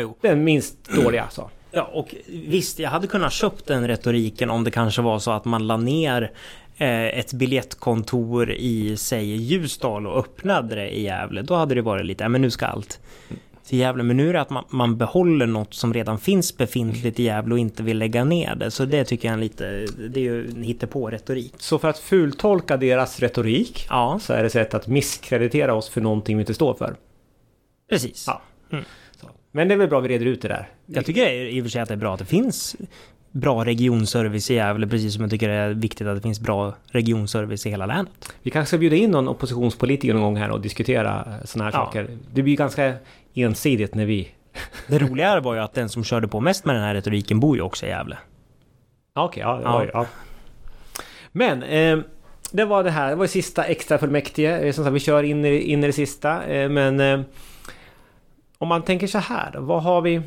jo. 0.00 0.16
den 0.20 0.44
minst 0.44 0.90
dåliga. 1.02 1.28
Så. 1.30 1.50
Ja, 1.70 1.82
och 1.82 2.14
visst, 2.28 2.78
jag 2.78 2.90
hade 2.90 3.06
kunnat 3.06 3.32
köpt 3.32 3.66
den 3.66 3.88
retoriken 3.88 4.50
om 4.50 4.64
det 4.64 4.70
kanske 4.70 5.02
var 5.02 5.18
så 5.18 5.30
att 5.30 5.44
man 5.44 5.66
la 5.66 5.76
ner 5.76 6.32
eh, 6.76 7.18
ett 7.18 7.32
biljettkontor 7.32 8.50
i, 8.50 8.96
säg 8.96 9.36
Ljusdal 9.36 10.06
och 10.06 10.18
öppnade 10.18 10.74
det 10.74 10.90
i 10.90 11.02
Gävle. 11.02 11.42
Då 11.42 11.54
hade 11.54 11.74
det 11.74 11.82
varit 11.82 12.06
lite, 12.06 12.28
men 12.28 12.40
nu 12.40 12.50
ska 12.50 12.66
allt 12.66 13.00
till 13.66 13.78
Gävle. 13.78 14.02
Men 14.02 14.16
nu 14.16 14.28
är 14.28 14.32
det 14.32 14.40
att 14.40 14.50
man, 14.50 14.64
man 14.68 14.96
behåller 14.96 15.46
något 15.46 15.74
som 15.74 15.94
redan 15.94 16.18
finns 16.18 16.56
befintligt 16.56 17.20
i 17.20 17.22
Gävle 17.22 17.54
och 17.54 17.58
inte 17.58 17.82
vill 17.82 17.98
lägga 17.98 18.24
ner 18.24 18.54
det. 18.54 18.70
Så 18.70 18.84
det 18.84 19.04
tycker 19.04 19.28
jag 19.28 19.34
är 19.34 19.40
lite, 19.40 19.86
det 20.08 20.20
är 20.20 20.24
ju 20.24 20.50
en 20.50 20.62
hittepå-retorik. 20.62 21.54
Så 21.58 21.78
för 21.78 21.88
att 21.88 21.98
fultolka 21.98 22.76
deras 22.76 23.20
retorik 23.20 23.86
Ja, 23.88 24.18
så 24.22 24.32
är 24.32 24.42
det 24.42 24.50
sätt 24.50 24.74
att 24.74 24.86
misskreditera 24.86 25.74
oss 25.74 25.88
för 25.88 26.00
någonting 26.00 26.36
vi 26.36 26.40
inte 26.40 26.54
står 26.54 26.74
för. 26.74 26.96
precis. 27.90 28.24
Ja. 28.26 28.42
Mm. 28.72 28.84
Men 29.54 29.68
det 29.68 29.74
är 29.74 29.78
väl 29.78 29.88
bra 29.88 30.00
vi 30.00 30.08
reder 30.08 30.26
ut 30.26 30.42
det 30.42 30.48
där. 30.48 30.68
Jag 30.86 31.06
tycker 31.06 31.32
i 31.32 31.60
och 31.60 31.64
för 31.64 31.70
sig 31.70 31.80
att 31.82 31.88
det 31.88 31.94
är 31.94 31.98
bra 31.98 32.12
att 32.12 32.18
det 32.18 32.24
finns 32.24 32.76
bra 33.32 33.64
regionservice 33.64 34.50
i 34.50 34.54
Gävle, 34.54 34.86
precis 34.86 35.14
som 35.14 35.22
jag 35.22 35.30
tycker 35.30 35.48
det 35.48 35.54
är 35.54 35.68
viktigt 35.70 36.06
att 36.06 36.16
det 36.16 36.22
finns 36.22 36.40
bra 36.40 36.74
regionservice 36.86 37.66
i 37.66 37.70
hela 37.70 37.86
länet. 37.86 38.34
Vi 38.42 38.50
kanske 38.50 38.68
ska 38.68 38.78
bjuda 38.78 38.96
in 38.96 39.10
någon 39.10 39.28
oppositionspolitiker 39.28 40.14
någon 40.14 40.22
gång 40.22 40.36
här 40.36 40.50
och 40.50 40.60
diskutera 40.60 41.24
sådana 41.44 41.70
här 41.70 41.78
Ja. 41.78 41.84
saker. 41.84 42.08
Det 42.34 42.42
blir 42.42 42.56
ganska 42.56 42.94
ensidigt 43.34 43.94
när 43.94 44.06
vi... 44.06 44.28
Det 44.86 44.98
roliga 44.98 45.40
var 45.40 45.54
ju 45.54 45.60
att 45.60 45.74
den 45.74 45.88
som 45.88 46.04
körde 46.04 46.28
på 46.28 46.40
mest 46.40 46.64
med 46.64 46.74
den 46.74 46.82
här 46.84 46.94
retoriken 46.94 47.40
bor 47.40 47.56
ju 47.56 47.62
också 47.62 47.86
i 47.86 47.88
Gävle. 47.88 48.18
Ja, 49.14 49.24
Okej, 49.24 49.40
ja, 49.42 49.60
Ja. 49.64 49.80
oj, 49.82 49.90
ja. 49.92 50.06
Men 51.32 51.62
eh, 51.62 51.98
det 52.52 52.64
var 52.64 52.84
det 52.84 52.90
här, 52.90 53.08
det 53.10 53.14
var 53.16 53.26
sista 53.26 53.64
extra 53.64 53.98
fullmäktige. 53.98 54.58
Eh, 54.66 54.72
Som 54.72 54.84
sagt, 54.84 54.94
vi 54.94 55.00
kör 55.00 55.22
in 55.22 55.44
i, 55.44 55.56
in 55.58 55.84
i 55.84 55.86
det 55.86 55.92
sista. 55.92 56.44
Eh, 56.44 56.68
men 56.68 57.00
eh, 57.00 57.20
om 58.58 58.68
man 58.68 58.82
tänker 58.82 59.06
så 59.06 59.18
här, 59.18 59.54
vad 59.58 59.82
har 59.82 60.00
vi... 60.00 60.22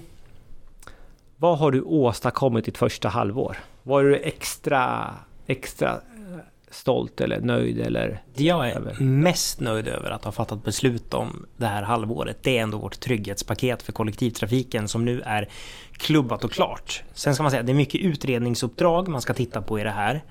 Vad 1.37 1.57
har 1.57 1.71
du 1.71 1.81
åstadkommit 1.81 2.65
ditt 2.65 2.77
första 2.77 3.09
halvår? 3.09 3.57
Var 3.83 4.03
du 4.03 4.15
extra, 4.15 5.13
extra 5.47 5.89
eh, 5.91 6.37
stolt 6.69 7.21
eller 7.21 7.39
nöjd 7.39 7.79
eller? 7.79 8.21
Jag 8.35 8.69
är 8.69 9.01
mest 9.01 9.59
nöjd 9.59 9.87
över 9.87 10.11
att 10.11 10.23
ha 10.25 10.31
fattat 10.31 10.63
beslut 10.63 11.13
om 11.13 11.45
det 11.57 11.65
här 11.65 11.83
halvåret, 11.83 12.37
det 12.43 12.57
är 12.57 12.61
ändå 12.63 12.77
vårt 12.77 12.99
trygghetspaket 12.99 13.83
för 13.83 13.91
kollektivtrafiken 13.91 14.87
som 14.87 15.05
nu 15.05 15.21
är 15.21 15.49
klubbat 15.91 16.43
och 16.43 16.51
klart. 16.51 17.03
Sen 17.13 17.33
ska 17.33 17.43
man 17.43 17.51
säga, 17.51 17.63
det 17.63 17.71
är 17.71 17.73
mycket 17.73 18.01
utredningsuppdrag 18.01 19.07
man 19.07 19.21
ska 19.21 19.33
titta 19.33 19.61
på 19.61 19.79
i 19.79 19.83
det 19.83 19.89
här. 19.89 20.23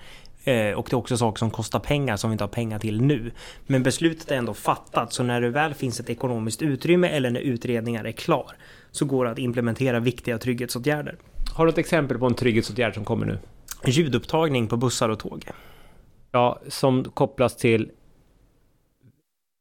Eh, 0.45 0.73
Och 0.73 0.87
det 0.91 0.95
är 0.95 0.99
också 0.99 1.17
saker 1.17 1.39
som 1.39 1.51
kostar 1.51 1.79
pengar 1.79 2.17
som 2.17 2.31
vi 2.31 2.33
inte 2.33 2.45
har 2.45 2.49
pengar 2.49 2.79
till 2.79 3.01
nu. 3.01 3.31
Men 3.67 3.83
beslutet 3.83 4.31
är 4.31 4.37
ändå 4.37 4.55
fattat, 4.55 5.13
så 5.13 5.23
när 5.23 5.41
det 5.41 5.51
väl 5.51 5.75
finns 5.75 6.01
ett 6.01 6.11
ekonomiskt 6.11 6.63
utrymme 6.63 7.09
eller 7.09 7.31
när 7.31 7.41
utredningar 7.41 8.05
är 8.05 8.13
klar 8.13 8.57
så 8.95 9.05
går 9.05 9.25
det 9.25 9.31
att 9.31 9.39
implementera 9.39 10.01
viktiga 10.01 10.39
trygghetsåtgärder. 10.39 11.17
Har 11.55 11.67
du 11.67 11.73
ett 11.73 11.79
exempel 11.79 12.19
på 12.19 12.27
en 12.27 12.35
trygghetsåtgärd 12.35 12.95
som 12.95 13.05
kommer 13.05 13.27
nu? 13.27 13.39
Ljudupptagning 13.87 14.67
på 14.69 14.77
bussar 14.77 15.09
och 15.09 15.19
tåg. 15.19 15.45
Ja, 16.31 16.61
som 16.69 17.05
kopplas 17.05 17.57
till... 17.57 17.91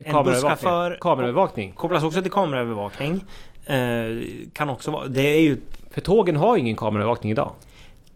Busschaufför- 0.05 0.97
Kameraövervakning. 0.99 1.71
Kopplas 1.71 2.03
också 2.03 2.21
till 2.21 2.31
kameraövervakning. 2.31 3.23
Eh, 3.65 4.23
kan 4.53 4.69
också 4.69 4.91
vara, 4.91 5.07
det 5.07 5.21
är 5.21 5.39
ju 5.41 5.57
För 5.91 6.01
tågen 6.01 6.35
har 6.35 6.55
ju 6.55 6.61
ingen 6.61 6.75
kameraövervakning 6.75 7.31
idag. 7.31 7.51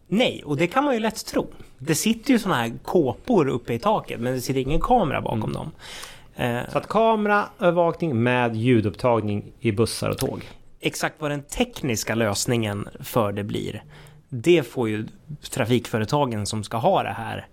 Nej, 0.07 0.43
och 0.45 0.57
det 0.57 0.67
kan 0.67 0.83
man 0.83 0.93
ju 0.93 1.00
lätt 1.00 1.25
tro. 1.25 1.47
Det 1.77 1.95
sitter 1.95 2.31
ju 2.31 2.39
såna 2.39 2.55
här 2.55 2.74
kåpor 2.83 3.47
uppe 3.47 3.74
i 3.74 3.79
taket 3.79 4.19
men 4.19 4.33
det 4.33 4.41
sitter 4.41 4.59
ingen 4.62 4.81
kamera 4.81 5.21
bakom 5.21 5.53
dem. 5.53 5.71
Eh, 6.36 6.59
Så 6.71 6.77
att 6.77 6.88
kameraövervakning 6.88 8.24
med 8.24 8.55
ljudupptagning 8.55 9.51
i 9.59 9.71
bussar 9.71 10.09
och 10.09 10.17
tåg. 10.17 10.41
Exakt 10.79 11.15
vad 11.19 11.31
den 11.31 11.43
tekniska 11.43 12.15
lösningen 12.15 12.88
för 13.00 13.31
det 13.31 13.43
blir, 13.43 13.84
det 14.29 14.63
får 14.63 14.89
ju 14.89 15.07
trafikföretagen 15.50 16.46
som 16.46 16.63
ska 16.63 16.77
ha 16.77 17.03
det 17.03 17.10
här 17.17 17.48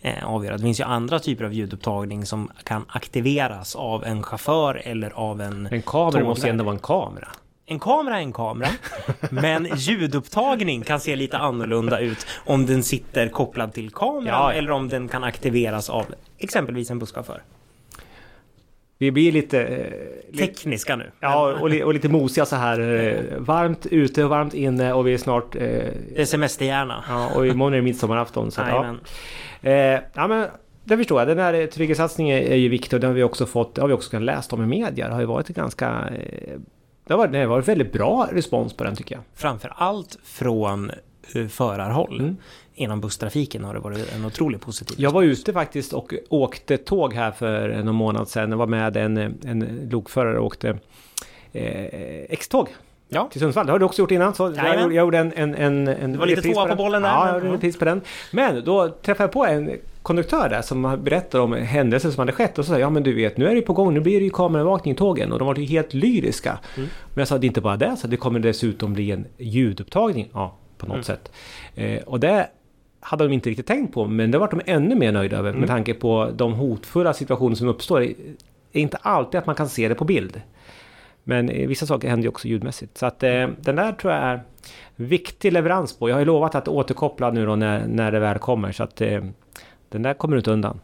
eh, 0.00 0.24
avgöra. 0.24 0.56
Det 0.56 0.62
finns 0.62 0.80
ju 0.80 0.84
andra 0.84 1.18
typer 1.18 1.44
av 1.44 1.52
ljudupptagning 1.52 2.26
som 2.26 2.50
kan 2.64 2.84
aktiveras 2.88 3.76
av 3.76 4.04
en 4.04 4.22
chaufför 4.22 4.82
eller 4.84 5.10
av 5.10 5.40
en... 5.40 5.66
En 5.66 5.82
kamera 5.82 6.10
Tågvärd. 6.10 6.24
måste 6.24 6.48
ändå 6.50 6.64
vara 6.64 6.74
en 6.74 6.80
kamera. 6.80 7.28
En 7.66 7.80
kamera 7.80 8.16
är 8.16 8.22
en 8.22 8.32
kamera, 8.32 8.68
men 9.30 9.68
ljudupptagning 9.76 10.82
kan 10.82 11.00
se 11.00 11.16
lite 11.16 11.38
annorlunda 11.38 11.98
ut 11.98 12.26
om 12.46 12.66
den 12.66 12.82
sitter 12.82 13.28
kopplad 13.28 13.72
till 13.72 13.90
kameran 13.90 14.26
Ja, 14.26 14.52
ja. 14.52 14.58
eller 14.58 14.70
om 14.70 14.88
den 14.88 15.08
kan 15.08 15.24
aktiveras 15.24 15.90
av 15.90 16.06
exempelvis 16.38 16.90
en 16.90 16.98
busschaufför. 16.98 17.42
Vi 19.02 19.10
blir 19.10 19.32
lite... 19.32 19.62
Eh, 19.62 20.32
lite 20.32 20.46
Tekniska 20.46 20.96
nu. 20.96 21.10
ja, 21.20 21.58
och, 21.60 21.70
li, 21.70 21.82
och 21.82 21.94
lite 21.94 22.08
mosiga 22.08 22.46
så 22.46 22.56
här. 22.56 22.80
Eh, 22.80 23.38
varmt 23.38 23.86
ute 23.86 24.24
och 24.24 24.30
varmt 24.30 24.54
inne 24.54 24.92
och 24.92 25.06
vi 25.06 25.14
är 25.14 25.18
snart... 25.18 25.56
Eh, 25.56 25.60
Det 25.60 26.20
är 26.20 26.24
semesterhjärna. 26.24 27.04
ja, 27.08 27.30
och 27.36 27.46
imorgon 27.46 27.72
är 27.72 27.76
det 27.76 27.82
midsommarafton. 27.82 28.50
Så 28.50 28.62
att, 28.62 28.68
ja. 28.68 28.94
Eh, 29.70 30.00
ja, 30.14 30.26
men 30.26 30.46
det 30.84 30.96
förstår 30.96 31.20
jag. 31.20 31.28
Den 31.28 31.38
här 31.38 31.66
trygghetssatsningen 31.66 32.38
är 32.38 32.56
ju 32.56 32.68
viktig 32.68 32.96
och 32.96 33.00
den 33.00 33.10
har 33.10 33.14
vi 33.14 33.22
också 33.22 33.46
fått... 33.46 33.78
Har 33.78 33.88
vi 33.88 33.94
också 33.94 34.10
kunnat 34.10 34.24
läst 34.24 34.52
om 34.52 34.62
i 34.62 34.66
media. 34.66 35.08
Det 35.08 35.14
har 35.14 35.20
ju 35.20 35.26
varit 35.26 35.48
ganska... 35.48 36.04
Det 37.06 37.12
har 37.12 37.18
varit, 37.18 37.32
det 37.32 37.38
har 37.38 37.46
varit 37.46 37.68
väldigt 37.68 37.92
bra 37.92 38.28
respons 38.32 38.76
på 38.76 38.84
den 38.84 38.96
tycker 38.96 39.14
jag. 39.14 39.24
Framför 39.34 39.72
allt 39.76 40.18
från 40.24 40.90
förarhåll. 41.48 42.20
Mm. 42.20 42.36
Inom 42.74 43.00
busstrafiken 43.00 43.64
har 43.64 43.74
det 43.74 43.80
varit 43.80 44.12
en 44.14 44.24
otroligt 44.24 44.60
positiv 44.60 44.96
Jag 45.00 45.10
var 45.10 45.22
ute 45.22 45.52
faktiskt 45.52 45.92
och 45.92 46.14
åkte 46.28 46.76
tåg 46.76 47.14
här 47.14 47.30
för 47.30 47.82
någon 47.82 47.94
månad 47.94 48.28
sedan. 48.28 48.50
Jag 48.50 48.58
var 48.58 48.66
med 48.66 48.96
en, 48.96 49.16
en 49.18 49.88
lokförare 49.90 50.38
och 50.38 50.46
åkte 50.46 50.78
eh, 51.52 52.24
X-tåg 52.28 52.68
Ja. 53.08 53.28
till 53.32 53.40
Sundsvall. 53.40 53.66
Det 53.66 53.72
har 53.72 53.78
du 53.78 53.84
också 53.84 54.02
gjort 54.02 54.10
innan. 54.10 54.34
Så 54.34 54.42
jag, 54.42 54.56
Jajamän. 54.56 54.82
gjorde- 54.82 54.94
jag 54.94 55.04
gjorde 55.04 55.18
en, 55.18 55.32
en, 55.32 55.54
en, 55.54 55.88
en 55.88 56.12
Du 56.12 56.18
var 56.18 56.26
lite 56.26 56.42
tvåa 56.42 56.62
på 56.62 56.68
den. 56.68 56.76
bollen 56.76 57.02
där, 57.02 57.08
Ja, 57.08 57.26
jag 57.26 57.34
gjorde 57.34 57.46
en 57.46 57.52
repris 57.52 57.78
på 57.78 57.84
den. 57.84 58.00
Men 58.32 58.64
då 58.64 58.88
träffade 58.88 59.24
jag 59.24 59.32
på 59.32 59.46
en 59.46 59.70
konduktör 60.02 60.48
där 60.48 60.62
som 60.62 60.82
berättade 61.04 61.44
om 61.44 61.52
händelser 61.52 62.10
som 62.10 62.18
hade 62.18 62.32
skett. 62.32 62.58
Och 62.58 62.64
så 62.64 62.68
sa 62.68 62.74
jag, 62.74 62.80
ja 62.80 62.90
men 62.90 63.02
du 63.02 63.14
vet, 63.14 63.36
nu 63.36 63.48
är 63.48 63.54
det 63.54 63.60
på 63.62 63.72
gång. 63.72 63.94
Nu 63.94 64.00
blir 64.00 64.18
det 64.18 64.24
ju 64.24 64.30
kameraövervakning 64.30 64.94
i 64.94 64.96
tågen. 64.96 65.32
Och 65.32 65.38
de 65.38 65.46
var 65.46 65.54
ju 65.56 65.64
helt 65.64 65.94
lyriska. 65.94 66.58
Mm. 66.76 66.88
Men 67.14 67.20
jag 67.20 67.28
sa, 67.28 67.38
det 67.38 67.44
är 67.44 67.48
inte 67.48 67.60
bara 67.60 67.76
det. 67.76 67.96
Så 67.96 68.06
det 68.06 68.16
kommer 68.16 68.40
dessutom 68.40 68.92
bli 68.92 69.10
en 69.10 69.24
ljudupptagning. 69.38 70.28
Ja, 70.32 70.56
på 70.78 70.86
något 70.86 70.94
Mm. 70.94 71.04
sätt. 71.04 71.32
Eh, 71.74 72.02
och 72.02 72.20
det 72.20 72.46
hade 73.04 73.24
de 73.24 73.32
inte 73.32 73.50
riktigt 73.50 73.66
tänkt 73.66 73.94
på. 73.94 74.06
Men 74.06 74.30
det 74.30 74.38
var 74.38 74.48
de 74.48 74.60
ännu 74.66 74.94
mer 74.94 75.12
nöjda 75.12 75.36
över. 75.36 75.48
Mm. 75.48 75.60
Med 75.60 75.68
tanke 75.68 75.94
på 75.94 76.30
de 76.36 76.52
hotfulla 76.52 77.12
situationer 77.14 77.56
som 77.56 77.68
uppstår. 77.68 78.00
Det 78.00 78.08
är 78.72 78.82
inte 78.82 78.96
alltid 78.96 79.38
att 79.38 79.46
man 79.46 79.54
kan 79.54 79.68
se 79.68 79.88
det 79.88 79.94
på 79.94 80.04
bild. 80.04 80.42
Men 81.24 81.48
eh, 81.48 81.68
vissa 81.68 81.86
saker 81.86 82.08
händer 82.08 82.22
ju 82.22 82.28
också 82.28 82.48
ljudmässigt. 82.48 82.98
Så 82.98 83.06
att 83.06 83.22
eh, 83.22 83.48
den 83.60 83.76
där 83.76 83.92
tror 83.92 84.12
jag 84.12 84.22
är 84.22 84.42
viktig 84.96 85.52
leverans 85.52 85.98
på. 85.98 86.08
Jag 86.08 86.14
har 86.14 86.20
ju 86.20 86.26
lovat 86.26 86.54
att 86.54 86.68
återkoppla 86.68 87.30
nu 87.30 87.46
då 87.46 87.56
när, 87.56 87.86
när 87.86 88.12
det 88.12 88.20
väl 88.20 88.38
kommer. 88.38 88.72
Så 88.72 88.82
att 88.82 89.00
eh, 89.00 89.24
den 89.88 90.02
där 90.02 90.14
kommer 90.14 90.36
du 90.36 90.38
inte 90.38 90.50
undan. 90.50 90.80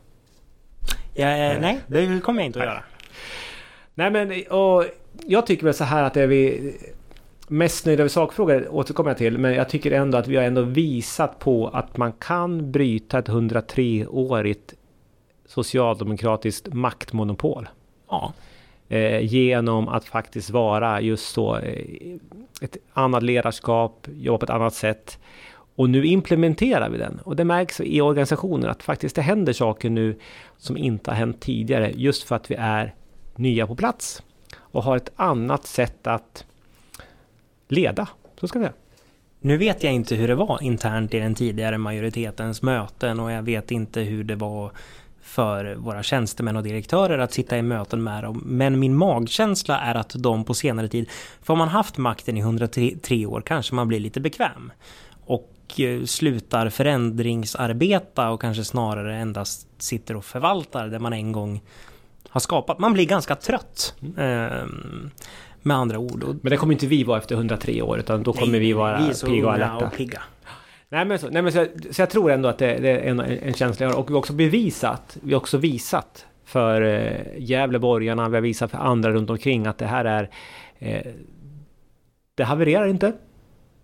Ja, 1.14 1.28
eh, 1.28 1.60
nej, 1.60 1.78
det 1.86 2.20
kommer 2.20 2.40
jag 2.40 2.46
inte 2.46 2.58
att 2.58 2.64
göra. 2.64 2.82
Nej 3.94 4.10
men 4.10 4.42
och 4.50 4.84
jag 5.26 5.46
tycker 5.46 5.64
väl 5.64 5.74
så 5.74 5.84
här 5.84 6.02
att 6.02 6.14
det 6.14 6.26
vi 6.26 6.74
mest 7.48 7.86
nöjda 7.86 8.02
över 8.02 8.08
sakfrågor 8.08 8.68
återkommer 8.70 9.10
jag 9.10 9.18
till. 9.18 9.38
Men 9.38 9.54
jag 9.54 9.68
tycker 9.68 9.90
ändå 9.90 10.18
att 10.18 10.28
vi 10.28 10.36
har 10.36 10.44
ändå 10.44 10.62
visat 10.62 11.38
på 11.38 11.68
att 11.68 11.96
man 11.96 12.12
kan 12.12 12.72
bryta 12.72 13.18
ett 13.18 13.28
103-årigt 13.28 14.74
socialdemokratiskt 15.46 16.74
maktmonopol. 16.74 17.68
Ja. 18.10 18.32
eh, 18.88 19.20
genom 19.24 19.88
att 19.88 20.04
faktiskt 20.04 20.50
vara 20.50 21.00
just 21.00 21.32
så 21.32 21.56
eh, 21.56 22.16
ett 22.60 22.76
annat 22.92 23.22
ledarskap, 23.22 24.08
jobba 24.12 24.38
på 24.38 24.44
ett 24.44 24.50
annat 24.50 24.74
sätt. 24.74 25.18
Och 25.76 25.90
nu 25.90 26.06
implementerar 26.06 26.90
vi 26.90 26.98
den. 26.98 27.20
Och 27.24 27.36
det 27.36 27.44
märks 27.44 27.80
i 27.80 28.00
organisationen 28.00 28.70
att 28.70 28.82
faktiskt 28.82 29.16
det 29.16 29.22
händer 29.22 29.52
saker 29.52 29.90
nu 29.90 30.18
som 30.56 30.76
inte 30.76 31.10
har 31.10 31.16
hänt 31.16 31.40
tidigare 31.40 31.92
just 31.94 32.22
för 32.22 32.36
att 32.36 32.50
vi 32.50 32.54
är 32.54 32.94
nya 33.36 33.66
på 33.66 33.76
plats 33.76 34.22
och 34.56 34.82
har 34.82 34.96
ett 34.96 35.12
annat 35.16 35.66
sätt 35.66 36.06
att 36.06 36.44
leda. 37.68 38.08
Så 38.40 38.48
ska 38.48 38.58
vi 38.58 38.64
säga. 38.64 38.74
Nu 39.40 39.56
vet 39.56 39.82
jag 39.82 39.92
inte 39.92 40.14
hur 40.14 40.28
det 40.28 40.34
var 40.34 40.62
internt 40.62 41.14
i 41.14 41.18
den 41.18 41.34
tidigare 41.34 41.78
majoritetens 41.78 42.62
möten 42.62 43.20
och 43.20 43.32
jag 43.32 43.42
vet 43.42 43.70
inte 43.70 44.00
hur 44.00 44.24
det 44.24 44.34
var 44.34 44.72
för 45.22 45.74
våra 45.74 46.02
tjänstemän 46.02 46.56
och 46.56 46.62
direktörer 46.62 47.18
att 47.18 47.32
sitta 47.32 47.58
i 47.58 47.62
möten 47.62 48.02
med 48.02 48.24
dem. 48.24 48.42
Men 48.46 48.78
min 48.78 48.96
magkänsla 48.96 49.80
är 49.80 49.94
att 49.94 50.14
de 50.18 50.44
på 50.44 50.54
senare 50.54 50.88
tid, 50.88 51.10
för 51.42 51.52
om 51.52 51.58
man 51.58 51.68
haft 51.68 51.96
makten 51.98 52.36
i 52.36 52.40
103 52.40 53.26
år 53.26 53.40
kanske 53.40 53.74
man 53.74 53.88
blir 53.88 54.00
lite 54.00 54.20
bekväm. 54.20 54.72
Och 55.24 55.80
eh, 55.80 56.04
slutar 56.04 56.68
förändringsarbeta 56.68 58.30
och 58.30 58.40
kanske 58.40 58.64
snarare 58.64 59.16
endast 59.16 59.68
sitter 59.78 60.16
och 60.16 60.24
förvaltar 60.24 60.88
det 60.88 60.98
man 60.98 61.12
en 61.12 61.32
gång 61.32 61.62
har 62.28 62.40
skapat. 62.40 62.78
Man 62.78 62.92
blir 62.92 63.06
ganska 63.06 63.34
trött. 63.34 63.94
ehm, 64.16 65.10
med 65.62 65.76
andra 65.76 65.98
ord. 65.98 66.24
Men 66.42 66.50
det 66.50 66.56
kommer 66.56 66.72
inte 66.72 66.86
vi 66.86 67.04
vara 67.04 67.18
efter 67.18 67.34
103 67.34 67.82
år 67.82 67.98
utan 67.98 68.22
då 68.22 68.32
kommer 68.32 68.52
Nej, 68.52 68.60
vi 68.60 68.72
vara 68.72 68.98
vi 68.98 69.08
är 69.08 69.12
så 69.12 69.26
pigga 69.26 69.46
och 69.46 69.52
alerta. 69.52 69.86
och 69.86 69.92
pigga. 69.92 70.22
Nej 70.88 71.04
men, 71.04 71.18
så, 71.18 71.28
nej, 71.30 71.42
men 71.42 71.52
så, 71.52 71.66
så 71.90 72.02
jag 72.02 72.10
tror 72.10 72.30
ändå 72.30 72.48
att 72.48 72.58
det, 72.58 72.78
det 72.78 72.90
är 72.90 73.10
en, 73.10 73.20
en 73.20 73.54
känsla 73.54 73.86
jag 73.86 73.92
har. 73.92 73.98
Och 73.98 74.08
vi 74.10 74.12
har 74.12 74.18
också 74.18 74.32
bevisat, 74.32 75.18
vi 75.22 75.32
har 75.32 75.40
också 75.40 75.58
visat 75.58 76.26
för 76.44 76.82
eh, 76.82 77.38
Gävleborgarna, 77.38 78.28
vi 78.28 78.34
har 78.34 78.42
visat 78.42 78.70
för 78.70 78.78
andra 78.78 79.10
runt 79.12 79.30
omkring 79.30 79.66
att 79.66 79.78
det 79.78 79.86
här 79.86 80.04
är... 80.04 80.30
Eh, 80.78 81.12
det 82.34 82.44
havererar 82.44 82.86
inte. 82.86 83.12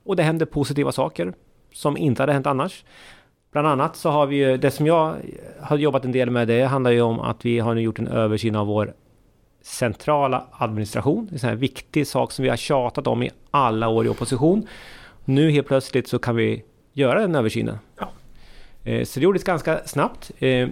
och 0.05 0.17
det 0.17 0.23
händer 0.23 0.47
positiva 0.47 0.93
saker 0.93 1.33
som 1.73 1.97
inte 1.97 2.23
hade 2.23 2.33
hänt 2.33 2.47
annars. 2.47 2.85
Bland 3.53 3.69
annat 3.69 3.97
så 3.97 4.11
har 4.11 4.27
vi 4.27 4.37
ju, 4.37 4.57
det 4.57 4.71
som 4.71 4.87
jag 4.87 5.15
har 5.61 5.79
jobbat 5.79 6.05
en 6.05 6.13
del 6.13 6.31
med 6.31 6.49
det 6.49 6.63
handlar 6.63 6.91
ju 6.91 7.01
om 7.01 7.21
att 7.21 7.45
vi 7.45 7.59
har 7.59 7.75
nu 7.75 7.81
gjort 7.81 7.99
en 7.99 8.09
översyn 8.09 8.57
av 8.57 8.67
vår 8.67 8.95
centrala 9.65 10.45
administration. 10.53 11.29
Det 11.31 11.37
är 11.37 11.45
en 11.45 11.51
här 11.51 11.57
viktig 11.57 12.07
sak 12.07 12.33
som 12.33 12.43
vi 12.43 12.49
har 12.49 12.57
tjatat 12.57 13.07
om 13.07 13.23
i 13.23 13.31
alla 13.51 13.89
år 13.89 14.07
i 14.07 14.09
opposition. 14.09 14.67
Nu 15.25 15.51
helt 15.51 15.67
plötsligt 15.67 16.09
så 16.09 16.19
kan 16.19 16.37
vi 16.37 16.63
göra 16.93 17.21
den 17.21 17.35
översynen. 17.35 17.79
Ja. 17.99 18.09
Eh, 18.85 19.05
så 19.05 19.21
det 19.21 19.25
gjordes 19.25 19.45
ganska 19.45 19.81
snabbt. 19.85 20.31
Eh, 20.39 20.69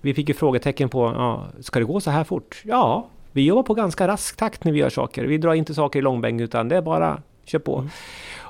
vi 0.00 0.14
fick 0.14 0.28
ju 0.28 0.34
frågetecken 0.34 0.88
på, 0.88 1.12
ja, 1.16 1.46
ska 1.60 1.78
det 1.78 1.84
gå 1.84 2.00
så 2.00 2.10
här 2.10 2.24
fort? 2.24 2.62
Ja, 2.64 3.08
vi 3.32 3.44
jobbar 3.44 3.62
på 3.62 3.74
ganska 3.74 4.08
rask 4.08 4.36
takt 4.36 4.64
när 4.64 4.72
vi 4.72 4.78
gör 4.78 4.90
saker. 4.90 5.24
Vi 5.24 5.38
drar 5.38 5.54
inte 5.54 5.74
saker 5.74 5.98
i 5.98 6.02
långbänk 6.02 6.40
utan 6.40 6.68
det 6.68 6.76
är 6.76 6.82
bara 6.82 7.22
kör 7.44 7.58
på. 7.58 7.78
Mm. 7.78 7.90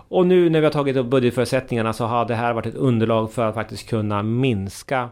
Och 0.08 0.26
nu 0.26 0.50
när 0.50 0.60
vi 0.60 0.66
har 0.66 0.72
tagit 0.72 0.96
upp 0.96 1.06
budgetförutsättningarna 1.06 1.92
så 1.92 2.04
har 2.04 2.24
det 2.24 2.34
här 2.34 2.52
varit 2.52 2.66
ett 2.66 2.74
underlag 2.74 3.32
för 3.32 3.46
att 3.46 3.54
faktiskt 3.54 3.88
kunna 3.88 4.22
minska 4.22 5.08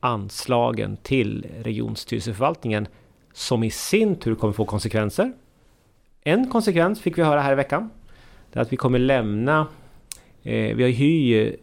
anslagen 0.00 0.96
till 0.96 1.46
regionstyrelseförvaltningen 1.62 2.88
som 3.36 3.64
i 3.64 3.70
sin 3.70 4.16
tur 4.16 4.34
kommer 4.34 4.52
få 4.52 4.64
konsekvenser. 4.64 5.32
En 6.20 6.50
konsekvens 6.50 7.00
fick 7.00 7.18
vi 7.18 7.22
höra 7.22 7.40
här 7.40 7.52
i 7.52 7.54
veckan. 7.54 7.90
Det 8.52 8.58
är 8.58 8.62
att 8.62 8.72
vi 8.72 8.76
kommer 8.76 8.98
lämna... 8.98 9.66
Eh, 10.42 10.76
vi 10.76 10.82
har 10.82 10.90
hyr 10.90 11.56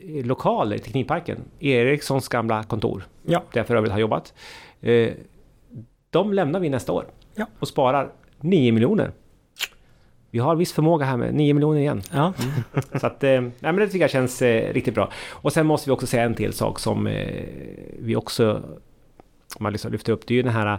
eh, 0.00 0.26
lokaler 0.26 0.76
i 0.76 0.78
Teknikparken. 0.78 1.38
Ericssons 1.60 2.28
gamla 2.28 2.62
kontor. 2.62 3.04
Ja. 3.22 3.42
Där 3.52 3.60
jag 3.60 3.66
för 3.66 3.76
övrigt 3.76 3.92
har 3.92 3.98
jobbat. 3.98 4.34
Eh, 4.80 5.10
de 6.10 6.32
lämnar 6.32 6.60
vi 6.60 6.68
nästa 6.68 6.92
år. 6.92 7.06
Ja. 7.34 7.46
Och 7.58 7.68
sparar 7.68 8.12
9 8.40 8.72
miljoner. 8.72 9.12
Vi 10.30 10.38
har 10.38 10.56
viss 10.56 10.72
förmåga 10.72 11.04
här 11.04 11.16
med 11.16 11.34
9 11.34 11.54
miljoner 11.54 11.80
igen. 11.80 12.02
Ja. 12.12 12.32
Mm. 12.42 13.00
Så 13.00 13.06
att, 13.06 13.24
eh, 13.24 13.40
nej, 13.40 13.52
men 13.60 13.76
det 13.76 13.86
tycker 13.86 14.00
jag 14.00 14.10
känns 14.10 14.42
eh, 14.42 14.72
riktigt 14.72 14.94
bra. 14.94 15.10
Och 15.30 15.52
sen 15.52 15.66
måste 15.66 15.90
vi 15.90 15.94
också 15.94 16.06
säga 16.06 16.24
en 16.24 16.34
till 16.34 16.52
sak 16.52 16.78
som 16.78 17.06
eh, 17.06 17.44
vi 17.98 18.16
också 18.16 18.62
man 19.58 19.72
liksom 19.72 19.92
lyfter 19.92 20.12
upp. 20.12 20.26
Det 20.26 20.34
är 20.34 20.36
ju 20.36 20.42
den 20.42 20.52
här 20.52 20.78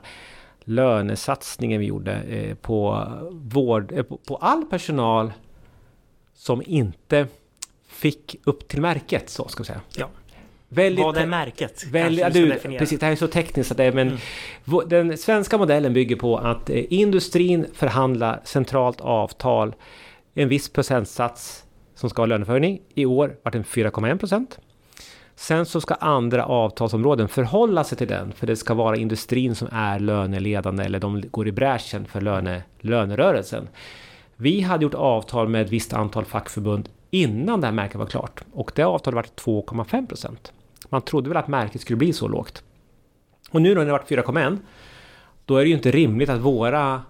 lönesatsningen 0.63 1.79
vi 1.79 1.85
gjorde 1.85 2.13
eh, 2.13 2.55
på, 2.55 3.07
vård, 3.31 3.91
eh, 3.91 4.03
på, 4.03 4.17
på 4.17 4.35
all 4.35 4.65
personal 4.65 5.33
som 6.33 6.61
inte 6.65 7.27
fick 7.87 8.35
upp 8.43 8.67
till 8.67 8.81
märket, 8.81 9.29
så 9.29 9.47
ska 9.47 9.63
vi 9.63 9.67
säga. 9.67 9.81
Ja. 9.97 10.09
Väldigt, 10.69 11.05
Vad 11.05 11.17
är 11.17 11.25
märket? 11.25 11.85
Väldigt, 11.91 12.33
du, 12.33 12.59
precis, 12.77 12.99
det 12.99 13.05
här 13.05 13.11
är 13.11 13.15
så 13.15 13.27
tekniskt 13.27 13.71
att 13.71 13.77
det 13.77 13.83
är, 13.83 13.91
men 13.91 14.07
mm. 14.67 14.89
den 14.89 15.17
svenska 15.17 15.57
modellen 15.57 15.93
bygger 15.93 16.15
på 16.15 16.37
att 16.37 16.69
eh, 16.69 16.83
industrin 16.93 17.65
förhandlar 17.73 18.41
centralt 18.43 19.01
avtal 19.01 19.75
en 20.33 20.49
viss 20.49 20.69
procentsats 20.69 21.63
som 21.95 22.09
ska 22.09 22.21
ha 22.21 22.25
löneförhöjning. 22.25 22.81
I 22.93 23.05
år 23.05 23.35
var 23.43 23.51
den 23.51 23.63
4,1 23.63 24.17
procent. 24.17 24.59
Sen 25.35 25.65
så 25.65 25.81
ska 25.81 25.93
andra 25.93 26.45
avtalsområden 26.45 27.27
förhålla 27.27 27.83
sig 27.83 27.97
till 27.97 28.07
den, 28.07 28.31
för 28.31 28.47
det 28.47 28.55
ska 28.55 28.73
vara 28.73 28.95
industrin 28.95 29.55
som 29.55 29.67
är 29.71 29.99
löneledande 29.99 30.83
eller 30.83 30.99
de 30.99 31.23
går 31.31 31.47
i 31.47 31.51
bräschen 31.51 32.05
för 32.05 32.21
löne, 32.21 32.63
lönerörelsen. 32.79 33.67
Vi 34.35 34.61
hade 34.61 34.83
gjort 34.83 34.93
avtal 34.93 35.49
med 35.49 35.61
ett 35.61 35.69
visst 35.69 35.93
antal 35.93 36.25
fackförbund 36.25 36.89
innan 37.11 37.61
det 37.61 37.67
här 37.67 37.73
märket 37.73 37.95
var 37.95 38.05
klart 38.05 38.43
och 38.51 38.71
det 38.75 38.83
avtalet 38.83 39.15
var 39.15 39.53
2,5 39.53 40.07
procent. 40.07 40.53
Man 40.89 41.01
trodde 41.01 41.29
väl 41.29 41.37
att 41.37 41.47
märket 41.47 41.81
skulle 41.81 41.97
bli 41.97 42.13
så 42.13 42.27
lågt. 42.27 42.63
Och 43.51 43.61
nu 43.61 43.73
då 43.73 43.79
när 43.79 43.85
det 43.85 43.91
varit 43.91 44.09
4,1 44.09 44.57
då 45.45 45.57
är 45.57 45.61
det 45.61 45.69
ju 45.69 45.75
inte 45.75 45.91
rimligt 45.91 46.29
att 46.29 46.39
våra 46.39 47.01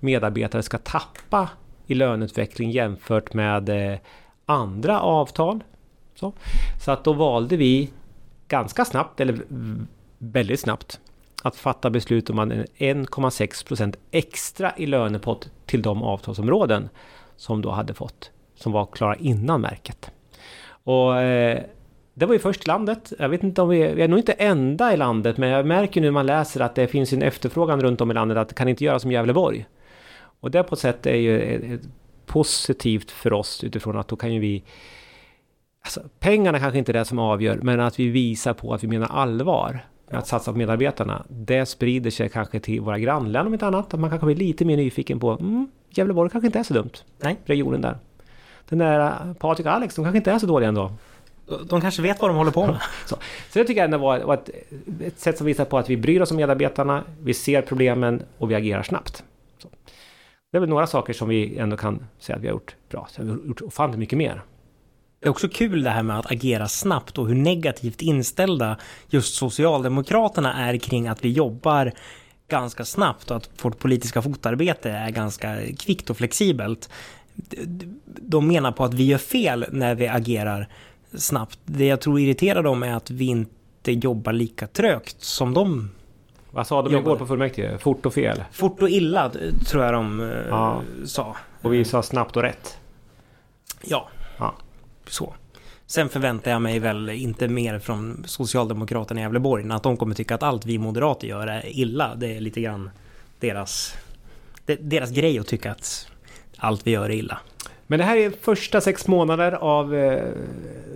medarbetare 0.00 0.62
ska 0.62 0.78
tappa 0.78 1.48
i 1.86 1.94
löneutveckling 1.94 2.70
jämfört 2.70 3.34
med 3.34 3.92
eh, 3.92 3.98
andra 4.46 5.00
avtal 5.00 5.64
så, 6.18 6.32
så 6.80 6.90
att 6.90 7.04
då 7.04 7.12
valde 7.12 7.56
vi 7.56 7.90
ganska 8.48 8.84
snabbt, 8.84 9.20
eller 9.20 9.38
väldigt 10.18 10.60
snabbt, 10.60 11.00
att 11.42 11.56
fatta 11.56 11.90
beslut 11.90 12.30
om 12.30 12.40
1,6% 12.40 13.94
extra 14.10 14.72
i 14.76 14.86
lönepott 14.86 15.50
till 15.66 15.82
de 15.82 16.02
avtalsområden 16.02 16.88
som 17.36 17.62
då 17.62 17.70
hade 17.70 17.94
fått, 17.94 18.30
som 18.54 18.72
var 18.72 18.86
klara 18.86 19.14
innan 19.16 19.60
märket. 19.60 20.10
Och 20.68 21.16
eh, 21.16 21.62
det 22.14 22.26
var 22.26 22.32
ju 22.32 22.38
först 22.38 22.64
i 22.64 22.68
landet. 22.68 23.12
Jag 23.18 23.28
vet 23.28 23.42
inte 23.42 23.62
om 23.62 23.68
vi, 23.68 23.94
vi 23.94 24.02
är 24.02 24.08
nog 24.08 24.18
inte 24.18 24.32
enda 24.32 24.94
i 24.94 24.96
landet, 24.96 25.36
men 25.36 25.48
jag 25.48 25.66
märker 25.66 26.00
nu 26.00 26.06
när 26.06 26.12
man 26.12 26.26
läser 26.26 26.60
att 26.60 26.74
det 26.74 26.86
finns 26.86 27.12
en 27.12 27.22
efterfrågan 27.22 27.80
runt 27.80 28.00
om 28.00 28.10
i 28.10 28.14
landet 28.14 28.38
att 28.38 28.48
det 28.48 28.54
kan 28.54 28.68
inte 28.68 28.84
göra 28.84 28.98
som 28.98 29.12
Gävleborg. 29.12 29.66
Och 30.40 30.50
det 30.50 30.62
på 30.62 30.74
ett 30.74 30.80
sätt 30.80 31.06
är 31.06 31.14
ju 31.14 31.78
positivt 32.26 33.10
för 33.10 33.32
oss 33.32 33.64
utifrån 33.64 33.98
att 33.98 34.08
då 34.08 34.16
kan 34.16 34.34
ju 34.34 34.40
vi 34.40 34.64
Alltså, 35.88 36.02
pengarna 36.18 36.58
kanske 36.58 36.78
inte 36.78 36.92
är 36.92 36.94
det 36.94 37.04
som 37.04 37.18
avgör, 37.18 37.58
men 37.62 37.80
att 37.80 38.00
vi 38.00 38.08
visar 38.08 38.52
på 38.52 38.74
att 38.74 38.84
vi 38.84 38.88
menar 38.88 39.06
allvar 39.06 39.80
att 40.10 40.26
satsa 40.26 40.52
på 40.52 40.58
medarbetarna. 40.58 41.24
Det 41.28 41.66
sprider 41.66 42.10
sig 42.10 42.28
kanske 42.28 42.60
till 42.60 42.80
våra 42.80 42.98
grannländer 42.98 43.46
om 43.46 43.52
inte 43.52 43.66
annat. 43.66 43.94
Att 43.94 44.00
man 44.00 44.10
kanske 44.10 44.26
blir 44.26 44.36
lite 44.36 44.64
mer 44.64 44.76
nyfiken 44.76 45.20
på 45.20 45.30
mm, 45.30 45.68
Gävleborg 45.90 46.30
kanske 46.30 46.46
inte 46.46 46.58
är 46.58 46.62
så 46.62 46.74
dumt. 46.74 46.90
Nej. 47.18 47.36
Regionen 47.44 47.80
där. 47.80 47.98
Den 48.68 48.78
där 48.78 49.00
äh, 49.00 49.32
Patrik 49.32 49.66
och 49.66 49.72
Alex, 49.72 49.94
de 49.94 50.04
kanske 50.04 50.18
inte 50.18 50.32
är 50.32 50.38
så 50.38 50.46
dåliga 50.46 50.68
ändå. 50.68 50.92
De 51.68 51.80
kanske 51.80 52.02
vet 52.02 52.20
vad 52.20 52.30
de 52.30 52.36
håller 52.36 52.50
på 52.50 52.66
med. 52.66 52.80
så, 53.06 53.16
så 53.50 53.58
det 53.58 53.64
tycker 53.64 53.80
jag 53.80 53.84
ändå 53.84 53.98
var 53.98 54.34
ett, 54.34 54.50
ett, 55.02 55.18
sätt 55.18 55.38
som 55.38 55.46
visar 55.46 55.64
på 55.64 55.78
att 55.78 55.90
vi 55.90 55.96
bryr 55.96 56.20
oss 56.20 56.30
om 56.30 56.36
medarbetarna, 56.36 57.04
vi 57.22 57.34
ser 57.34 57.62
problemen 57.62 58.22
och 58.38 58.50
vi 58.50 58.54
agerar 58.54 58.82
snabbt. 58.82 59.24
Så. 59.58 59.68
Det 60.52 60.58
är 60.58 60.60
väl 60.60 60.68
några 60.68 60.86
saker 60.86 61.12
som 61.12 61.28
vi 61.28 61.58
ändå 61.58 61.76
kan 61.76 62.06
säga 62.18 62.36
att 62.36 62.42
vi 62.42 62.46
har 62.46 62.54
gjort 62.54 62.76
bra. 62.90 63.08
Så 63.10 63.22
vi 63.22 63.30
har 63.30 63.38
gjort 63.46 63.62
ofantligt 63.62 63.98
mycket 63.98 64.18
mer. 64.18 64.42
Det 65.20 65.26
är 65.26 65.30
också 65.30 65.48
kul 65.48 65.82
det 65.82 65.90
här 65.90 66.02
med 66.02 66.18
att 66.18 66.30
agera 66.30 66.68
snabbt 66.68 67.18
och 67.18 67.28
hur 67.28 67.34
negativt 67.34 68.02
inställda 68.02 68.76
just 69.08 69.34
Socialdemokraterna 69.34 70.54
är 70.54 70.76
kring 70.76 71.08
att 71.08 71.24
vi 71.24 71.32
jobbar 71.32 71.92
ganska 72.48 72.84
snabbt 72.84 73.30
och 73.30 73.36
att 73.36 73.50
vårt 73.64 73.78
politiska 73.78 74.22
fotarbete 74.22 74.90
är 74.90 75.10
ganska 75.10 75.56
kvickt 75.78 76.10
och 76.10 76.16
flexibelt. 76.16 76.90
De 78.04 78.48
menar 78.48 78.72
på 78.72 78.84
att 78.84 78.94
vi 78.94 79.04
gör 79.04 79.18
fel 79.18 79.66
när 79.72 79.94
vi 79.94 80.08
agerar 80.08 80.68
snabbt. 81.14 81.58
Det 81.64 81.86
jag 81.86 82.00
tror 82.00 82.20
irriterar 82.20 82.62
dem 82.62 82.82
är 82.82 82.96
att 82.96 83.10
vi 83.10 83.24
inte 83.24 83.92
jobbar 83.92 84.32
lika 84.32 84.66
trögt 84.66 85.22
som 85.22 85.54
de 85.54 85.90
vad 86.50 86.66
sa 86.66 86.82
de 86.82 86.96
igår 86.96 87.16
på 87.16 87.26
fullmäktige? 87.26 87.78
Fort 87.78 88.06
och 88.06 88.14
fel? 88.14 88.44
Fort 88.52 88.82
och 88.82 88.88
illa 88.88 89.30
tror 89.66 89.84
jag 89.84 89.94
de 89.94 90.20
eh, 90.20 90.26
ja. 90.48 90.82
sa. 91.04 91.36
Och 91.62 91.72
vi 91.72 91.84
sa 91.84 92.02
snabbt 92.02 92.36
och 92.36 92.42
rätt? 92.42 92.78
Ja. 93.82 94.08
ja 94.38 94.54
så. 95.10 95.34
Sen 95.86 96.08
förväntar 96.08 96.50
jag 96.50 96.62
mig 96.62 96.78
väl 96.78 97.08
inte 97.10 97.48
mer 97.48 97.78
från 97.78 98.24
Socialdemokraterna 98.26 99.20
i 99.20 99.22
Gävleborg 99.22 99.64
än 99.64 99.72
att 99.72 99.82
de 99.82 99.96
kommer 99.96 100.14
tycka 100.14 100.34
att 100.34 100.42
allt 100.42 100.66
vi 100.66 100.78
moderater 100.78 101.28
gör 101.28 101.46
är 101.46 101.62
illa. 101.66 102.14
Det 102.14 102.36
är 102.36 102.40
lite 102.40 102.60
grann 102.60 102.90
deras, 103.40 103.94
deras 104.80 105.10
grej 105.10 105.38
att 105.38 105.46
tycka 105.46 105.70
att 105.70 106.08
allt 106.56 106.86
vi 106.86 106.90
gör 106.90 107.04
är 107.04 107.10
illa. 107.10 107.38
Men 107.86 107.98
det 107.98 108.04
här 108.04 108.16
är 108.16 108.32
första 108.42 108.80
sex 108.80 109.06
månader 109.06 109.52
av 109.52 109.94
eh, 109.94 110.24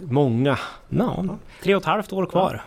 många. 0.03 0.59
Ja, 0.89 1.25
tre 1.63 1.75
och 1.75 1.83
ett 1.83 1.87
halvt 1.87 2.13
år 2.13 2.27
kvar. 2.27 2.55
Ja. 2.55 2.61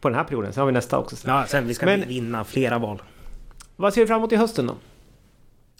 På 0.00 0.08
den 0.08 0.18
här 0.18 0.24
perioden. 0.24 0.52
Sen 0.52 0.60
har 0.60 0.66
vi 0.66 0.72
nästa 0.72 0.98
också. 0.98 1.28
Ja, 1.28 1.44
sen 1.48 1.66
vi 1.66 1.74
ska 1.74 1.86
Men, 1.86 2.08
vinna 2.08 2.44
flera 2.44 2.78
val. 2.78 3.02
Vad 3.76 3.94
ser 3.94 4.00
vi 4.00 4.06
fram 4.06 4.18
emot 4.18 4.32
i 4.32 4.36
hösten 4.36 4.66
då? 4.66 4.74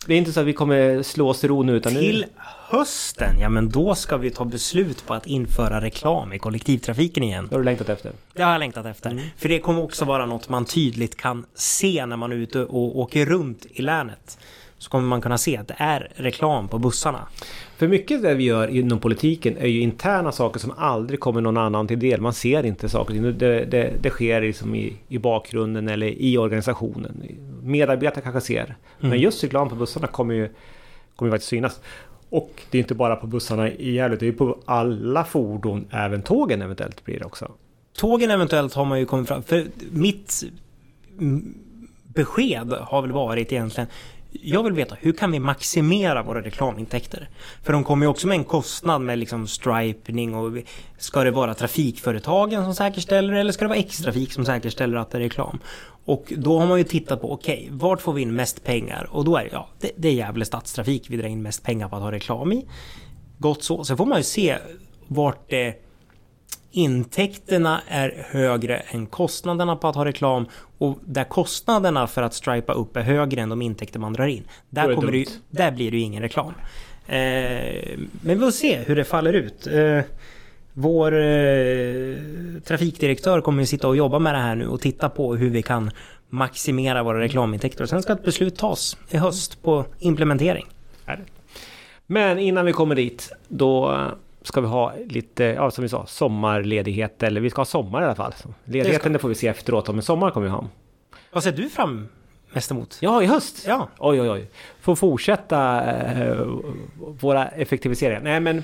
Det 0.07 0.15
är 0.15 0.19
inte 0.19 0.33
så 0.33 0.41
att 0.41 0.47
vi 0.47 0.53
kommer 0.53 1.03
slå 1.03 1.29
oss 1.29 1.45
ro 1.45 1.63
nu 1.63 1.77
utan 1.77 1.93
Till 1.93 2.21
nu... 2.21 2.43
hösten, 2.69 3.39
ja 3.41 3.49
men 3.49 3.69
då 3.69 3.95
ska 3.95 4.17
vi 4.17 4.31
ta 4.31 4.45
beslut 4.45 5.07
på 5.07 5.15
att 5.15 5.27
införa 5.27 5.81
reklam 5.81 6.33
i 6.33 6.39
kollektivtrafiken 6.39 7.23
igen. 7.23 7.47
Det 7.49 7.55
har 7.55 7.61
du 7.61 7.65
längtat 7.65 7.89
efter? 7.89 8.13
Det 8.33 8.43
har 8.43 8.53
jag 8.53 8.59
längtat 8.59 8.87
efter. 8.87 9.11
Mm. 9.11 9.25
För 9.37 9.49
det 9.49 9.59
kommer 9.59 9.83
också 9.83 10.05
vara 10.05 10.27
något 10.27 10.49
man 10.49 10.65
tydligt 10.65 11.17
kan 11.17 11.47
se 11.55 12.07
när 12.07 12.17
man 12.17 12.33
är 12.33 12.37
ute 12.37 12.65
och 12.65 12.99
åker 12.99 13.27
runt 13.27 13.67
i 13.71 13.83
länet 13.83 14.39
så 14.79 14.91
kommer 14.91 15.09
man 15.09 15.21
kunna 15.21 15.39
se 15.39 15.57
att 15.57 15.69
det 15.69 15.75
är 15.79 16.13
reklam 16.15 16.69
på 16.69 16.79
bussarna. 16.79 17.27
För 17.77 17.89
mycket 17.89 18.23
det 18.23 18.35
vi 18.35 18.45
gör 18.45 18.69
inom 18.69 18.99
politiken 18.99 19.57
är 19.59 19.67
ju 19.67 19.81
interna 19.81 20.33
saker 20.33 20.61
som 20.61 20.73
aldrig 20.77 21.21
kommer 21.21 21.41
någon 21.41 21.57
annan 21.57 21.89
till 21.89 21.99
del. 21.99 22.21
Man 22.21 22.33
ser 22.33 22.67
inte 22.67 22.89
saker 22.89 23.15
det, 23.15 23.65
det, 23.65 23.93
det 24.03 24.11
sker 24.11 24.41
liksom 24.41 24.75
i, 24.75 24.97
i 25.09 25.19
bakgrunden 25.19 25.89
eller 25.89 26.07
i 26.07 26.39
organisationen. 26.39 27.23
Medarbetare 27.63 28.23
kanske 28.23 28.41
ser. 28.41 28.65
Mm. 28.65 28.77
Men 29.01 29.19
just 29.19 29.45
reklam 29.45 29.69
på 29.69 29.75
bussarna 29.75 30.07
kommer 30.07 30.35
ju 30.35 30.49
kommer 31.17 31.31
faktiskt 31.31 31.51
synas. 31.51 31.81
Och 32.31 32.63
det 32.71 32.79
är 32.79 32.83
inte 32.83 32.95
bara 32.95 33.17
på 33.17 33.27
bussarna 33.27 33.71
i 33.71 33.95
Gävle, 33.95 34.17
det 34.17 34.29
är 34.29 34.33
på 34.33 34.59
alla 34.65 35.25
fordon, 35.25 35.87
även 35.91 36.23
tågen 36.23 36.63
eventuellt 36.63 37.05
blir 37.05 37.19
det 37.19 37.25
också. 37.25 37.53
Tågen 37.97 38.31
eventuellt 38.31 38.75
har 38.75 38.85
man 38.85 38.99
ju 38.99 39.07
kommit 39.07 39.29
fram, 39.29 39.43
för 39.43 39.67
mitt 39.91 40.45
besked 42.05 42.73
har 42.73 43.03
väl 43.03 43.13
varit 43.13 43.53
egentligen 43.53 43.89
jag 44.43 44.63
vill 44.63 44.73
veta 44.73 44.97
hur 45.01 45.13
kan 45.13 45.33
vi 45.33 45.39
maximera 45.39 46.23
våra 46.23 46.43
reklamintäkter? 46.43 47.29
För 47.63 47.73
de 47.73 47.85
kommer 47.85 48.07
ju 48.07 48.11
också 48.11 48.27
med 48.27 48.35
en 48.35 48.45
kostnad 48.45 49.01
med 49.01 49.19
liksom 49.19 49.47
stripning 49.47 50.35
och 50.35 50.59
ska 50.99 51.25
det 51.25 51.31
vara 51.31 51.55
trafikföretagen 51.55 52.65
som 52.65 52.75
säkerställer 52.75 53.33
eller 53.33 53.53
ska 53.53 53.65
det 53.65 53.69
vara 53.69 53.79
X-trafik 53.79 54.33
som 54.33 54.45
säkerställer 54.45 54.97
att 54.97 55.11
det 55.11 55.19
är 55.19 55.23
reklam? 55.23 55.59
Och 56.05 56.33
då 56.37 56.59
har 56.59 56.67
man 56.67 56.79
ju 56.79 56.85
tittat 56.85 57.21
på 57.21 57.33
okej, 57.33 57.65
okay, 57.65 57.79
vart 57.79 58.01
får 58.01 58.13
vi 58.13 58.23
in 58.23 58.35
mest 58.35 58.65
pengar? 58.65 59.09
Och 59.11 59.25
då 59.25 59.37
är 59.37 59.45
det 59.45 59.51
ja, 59.53 59.69
det, 59.81 59.91
det 59.97 60.09
är 60.09 60.13
Gävle 60.13 60.45
stadstrafik 60.45 61.11
vi 61.11 61.17
drar 61.17 61.29
in 61.29 61.43
mest 61.43 61.63
pengar 61.63 61.89
på 61.89 61.97
att 61.97 62.03
ha 62.03 62.13
reklam 62.13 62.53
i. 62.53 62.67
Gott 63.39 63.65
så. 63.65 63.85
Sen 63.85 63.97
får 63.97 64.07
man 64.07 64.19
ju 64.19 64.25
se 64.25 64.57
vart 65.07 65.51
det 65.51 65.86
intäkterna 66.77 67.81
är 67.89 68.27
högre 68.31 68.77
än 68.77 69.07
kostnaderna 69.07 69.77
på 69.77 69.89
att 69.89 69.97
ha 69.97 70.05
reklam 70.05 70.47
och 70.79 70.99
där 71.05 71.25
kostnaderna 71.25 72.07
för 72.07 72.23
att 72.23 72.35
stripa 72.35 72.73
upp 72.73 72.97
är 72.97 73.01
högre 73.01 73.41
än 73.41 73.49
de 73.49 73.63
intäkter 73.63 73.99
man 73.99 74.13
drar 74.13 74.27
in. 74.27 74.45
Där, 74.71 74.95
kommer 74.95 75.13
det 75.13 75.41
där 75.51 75.71
blir 75.71 75.91
det 75.91 75.97
ju 75.97 76.03
ingen 76.03 76.23
reklam. 76.23 76.53
Eh, 77.07 77.15
men 78.21 78.35
vi 78.35 78.39
får 78.39 78.51
se 78.51 78.77
hur 78.77 78.97
det 78.97 79.05
faller 79.05 79.33
ut. 79.33 79.67
Eh, 79.67 80.01
vår 80.73 81.13
eh, 81.13 82.17
trafikdirektör 82.65 83.41
kommer 83.41 83.63
ju 83.63 83.67
sitta 83.67 83.89
och 83.89 83.97
jobba 83.97 84.19
med 84.19 84.35
det 84.35 84.41
här 84.41 84.55
nu 84.55 84.69
och 84.69 84.81
titta 84.81 85.09
på 85.09 85.35
hur 85.35 85.51
vi 85.51 85.63
kan 85.63 85.91
maximera 86.29 87.03
våra 87.03 87.21
reklamintäkter. 87.21 87.87
sen 87.87 88.03
ska 88.03 88.13
ett 88.13 88.25
beslut 88.25 88.57
tas 88.57 88.97
i 89.11 89.17
höst 89.17 89.63
på 89.63 89.85
implementering. 89.99 90.67
Men 92.07 92.39
innan 92.39 92.67
vi 92.67 92.73
kommer 92.73 92.95
dit, 92.95 93.33
då 93.49 94.01
ska 94.47 94.61
vi 94.61 94.67
ha 94.67 94.93
lite, 95.09 95.45
ja 95.45 95.71
som 95.71 95.83
vi 95.83 95.89
sa, 95.89 96.07
sommarledighet. 96.07 97.23
Eller 97.23 97.41
vi 97.41 97.51
ska 97.51 97.61
ha 97.61 97.67
sommar 97.67 98.03
i 98.03 98.05
alla 98.05 98.15
fall. 98.15 98.35
Ledigheten 98.65 99.13
det, 99.13 99.19
får 99.19 99.29
vi 99.29 99.35
se 99.35 99.49
efteråt, 99.49 99.89
men 99.89 100.03
sommar 100.03 100.31
kommer 100.31 100.47
vi 100.47 100.53
ha. 100.53 100.65
Vad 101.33 101.43
ser 101.43 101.53
du 101.53 101.69
fram 101.69 102.09
mest 102.53 102.71
emot? 102.71 102.99
Ja, 103.01 103.23
i 103.23 103.27
höst? 103.27 103.65
Ja. 103.69 103.89
Oj, 103.99 104.21
oj, 104.21 104.31
oj. 104.31 104.49
Få 104.81 104.97
fortsätta 104.97 105.85
eh, 105.85 106.47
våra 107.21 107.49
effektiviseringar. 107.49 108.21
Nej, 108.21 108.41
men 108.41 108.63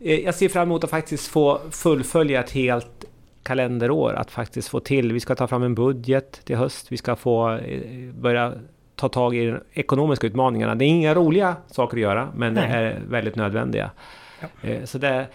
eh, 0.00 0.20
jag 0.20 0.34
ser 0.34 0.48
fram 0.48 0.62
emot 0.62 0.84
att 0.84 0.90
faktiskt 0.90 1.28
få 1.28 1.60
fullfölja 1.70 2.40
ett 2.40 2.50
helt 2.50 3.04
kalenderår. 3.42 4.12
Att 4.12 4.30
faktiskt 4.30 4.68
få 4.68 4.80
till. 4.80 5.12
Vi 5.12 5.20
ska 5.20 5.34
ta 5.34 5.46
fram 5.46 5.62
en 5.62 5.74
budget 5.74 6.44
till 6.44 6.56
höst. 6.56 6.92
Vi 6.92 6.96
ska 6.96 7.16
få 7.16 7.52
eh, 7.52 8.12
börja 8.14 8.52
ta 8.96 9.08
tag 9.08 9.36
i 9.36 9.46
de 9.46 9.60
ekonomiska 9.72 10.26
utmaningarna. 10.26 10.74
Det 10.74 10.84
är 10.84 10.88
inga 10.88 11.14
roliga 11.14 11.56
saker 11.66 11.96
att 11.96 12.00
göra, 12.00 12.28
men 12.34 12.54
Nej. 12.54 12.68
det 12.68 12.74
är 12.76 13.00
väldigt 13.08 13.36
nödvändiga. 13.36 13.90
Ja. 14.40 14.68
Eh, 14.68 14.84
så 14.84 14.98
det 14.98 15.26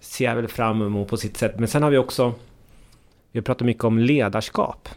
ser 0.00 0.24
jag 0.24 0.36
väl 0.36 0.48
fram 0.48 0.82
emot 0.82 1.08
på 1.08 1.16
sitt 1.16 1.36
sätt. 1.36 1.58
Men 1.58 1.68
sen 1.68 1.82
har 1.82 1.90
vi 1.90 1.98
också... 1.98 2.34
Vi 3.32 3.38
har 3.38 3.44
pratat 3.44 3.66
mycket 3.66 3.84
om 3.84 3.98
ledarskap 3.98 4.88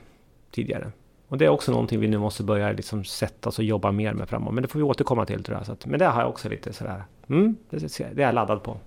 tidigare. 0.52 0.92
Och 1.28 1.38
det 1.38 1.46
är 1.46 1.50
också 1.50 1.72
någonting 1.72 2.00
vi 2.00 2.08
nu 2.08 2.18
måste 2.18 2.44
börja 2.44 2.72
liksom 2.72 3.04
sätta 3.06 3.50
oss 3.50 3.60
och 3.60 3.66
jobba 3.66 3.92
mer 3.92 4.14
med 4.14 4.30
framåt. 4.30 4.54
Men 4.54 4.62
det 4.62 4.68
får 4.68 4.80
vi 4.80 4.84
återkomma 4.84 5.26
till 5.26 5.44
tror 5.44 5.58
jag. 5.58 5.66
Så 5.66 5.72
att, 5.72 5.86
men 5.86 6.00
det 6.00 6.06
har 6.06 6.22
jag 6.22 6.30
också 6.30 6.50
lite 6.50 6.74
sådär... 6.74 7.04
Mm, 7.30 7.56
det, 7.70 7.98
det 7.98 8.22
är 8.22 8.26
jag 8.26 8.36
laddad 8.36 8.64
på. 8.64 8.78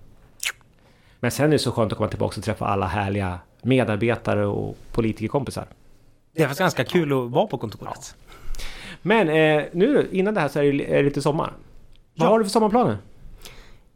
Men 1.19 1.31
sen 1.31 1.45
är 1.45 1.49
det 1.49 1.59
så 1.59 1.71
skönt 1.71 1.91
att 1.91 1.97
komma 1.97 2.09
tillbaka 2.09 2.39
och 2.39 2.43
träffa 2.43 2.65
alla 2.65 2.85
härliga 2.85 3.39
medarbetare 3.61 4.45
och 4.45 4.77
politikerkompisar. 4.91 5.65
Det 6.33 6.43
är 6.43 6.47
faktiskt 6.47 6.59
ganska 6.59 6.83
kul 6.83 7.13
att 7.13 7.31
vara 7.31 7.47
på 7.47 7.57
kontoret. 7.57 8.15
Ja. 8.15 8.27
Men 9.01 9.29
eh, 9.29 9.65
nu 9.71 10.07
innan 10.11 10.33
det 10.33 10.41
här 10.41 10.47
så 10.47 10.59
är 10.59 10.73
det, 10.73 10.93
är 10.93 10.97
det 10.97 11.03
lite 11.03 11.21
sommar. 11.21 11.53
Vad 12.15 12.27
ja. 12.27 12.31
har 12.31 12.39
du 12.39 12.45
för 12.45 12.51
sommarplaner? 12.51 12.97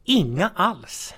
Inga 0.04 0.52
alls. 0.56 1.14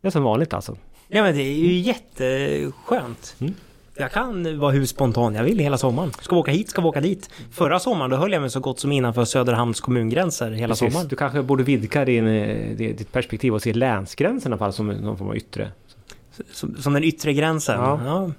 Det 0.00 0.08
är 0.08 0.12
som 0.12 0.22
vanligt 0.22 0.54
alltså? 0.54 0.76
Ja 1.08 1.22
men 1.22 1.36
det 1.36 1.42
är 1.42 1.54
ju 1.54 1.78
jätteskönt. 1.78 3.36
Mm. 3.40 3.54
Jag 3.96 4.12
kan 4.12 4.58
vara 4.58 4.72
hur 4.72 4.86
spontan 4.86 5.34
jag 5.34 5.44
vill 5.44 5.58
hela 5.58 5.78
sommaren. 5.78 6.12
Ska 6.12 6.34
vi 6.34 6.40
åka 6.40 6.50
hit, 6.50 6.70
ska 6.70 6.82
vi 6.82 6.88
åka 6.88 7.00
dit. 7.00 7.30
Förra 7.50 7.78
sommaren 7.78 8.10
då 8.10 8.16
höll 8.16 8.32
jag 8.32 8.40
mig 8.40 8.50
så 8.50 8.60
gott 8.60 8.80
som 8.80 8.92
innanför 8.92 9.24
Söderhamns 9.24 9.80
kommungränser 9.80 10.50
hela 10.50 10.72
Precis. 10.72 10.92
sommaren. 10.92 11.08
Du 11.08 11.16
kanske 11.16 11.42
borde 11.42 11.62
vidga 11.62 12.04
din, 12.04 12.26
eh, 12.26 12.76
ditt 12.76 13.12
perspektiv 13.12 13.54
och 13.54 13.62
se 13.62 13.72
länsgränsen 13.72 14.52
i 14.52 14.52
alla 14.52 14.58
fall 14.58 14.72
som 14.72 14.88
någon 14.88 15.18
form 15.18 15.28
av 15.28 15.36
yttre. 15.36 15.72
Som, 16.52 16.76
som 16.76 16.92
den 16.92 17.04
yttre 17.04 17.32
gränsen? 17.32 17.80
Ja. 17.80 18.00
ja. 18.04 18.30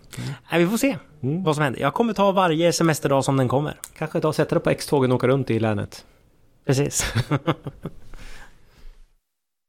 Nej, 0.52 0.64
vi 0.64 0.68
får 0.68 0.78
se 0.78 0.98
mm. 1.24 1.44
vad 1.44 1.56
som 1.56 1.64
händer. 1.64 1.82
Jag 1.82 1.94
kommer 1.94 2.14
ta 2.14 2.32
varje 2.32 2.74
semesterdag 2.74 3.26
som 3.26 3.38
den 3.38 3.48
kommer. 3.48 3.80
Kanske 3.98 4.20
ta 4.20 4.34
sätta 4.34 4.56
dig 4.56 4.64
på 4.64 4.70
X-tågen 4.70 5.12
och 5.12 5.16
åka 5.16 5.28
runt 5.28 5.50
i 5.50 5.60
länet. 5.60 6.06
Precis. 6.66 7.14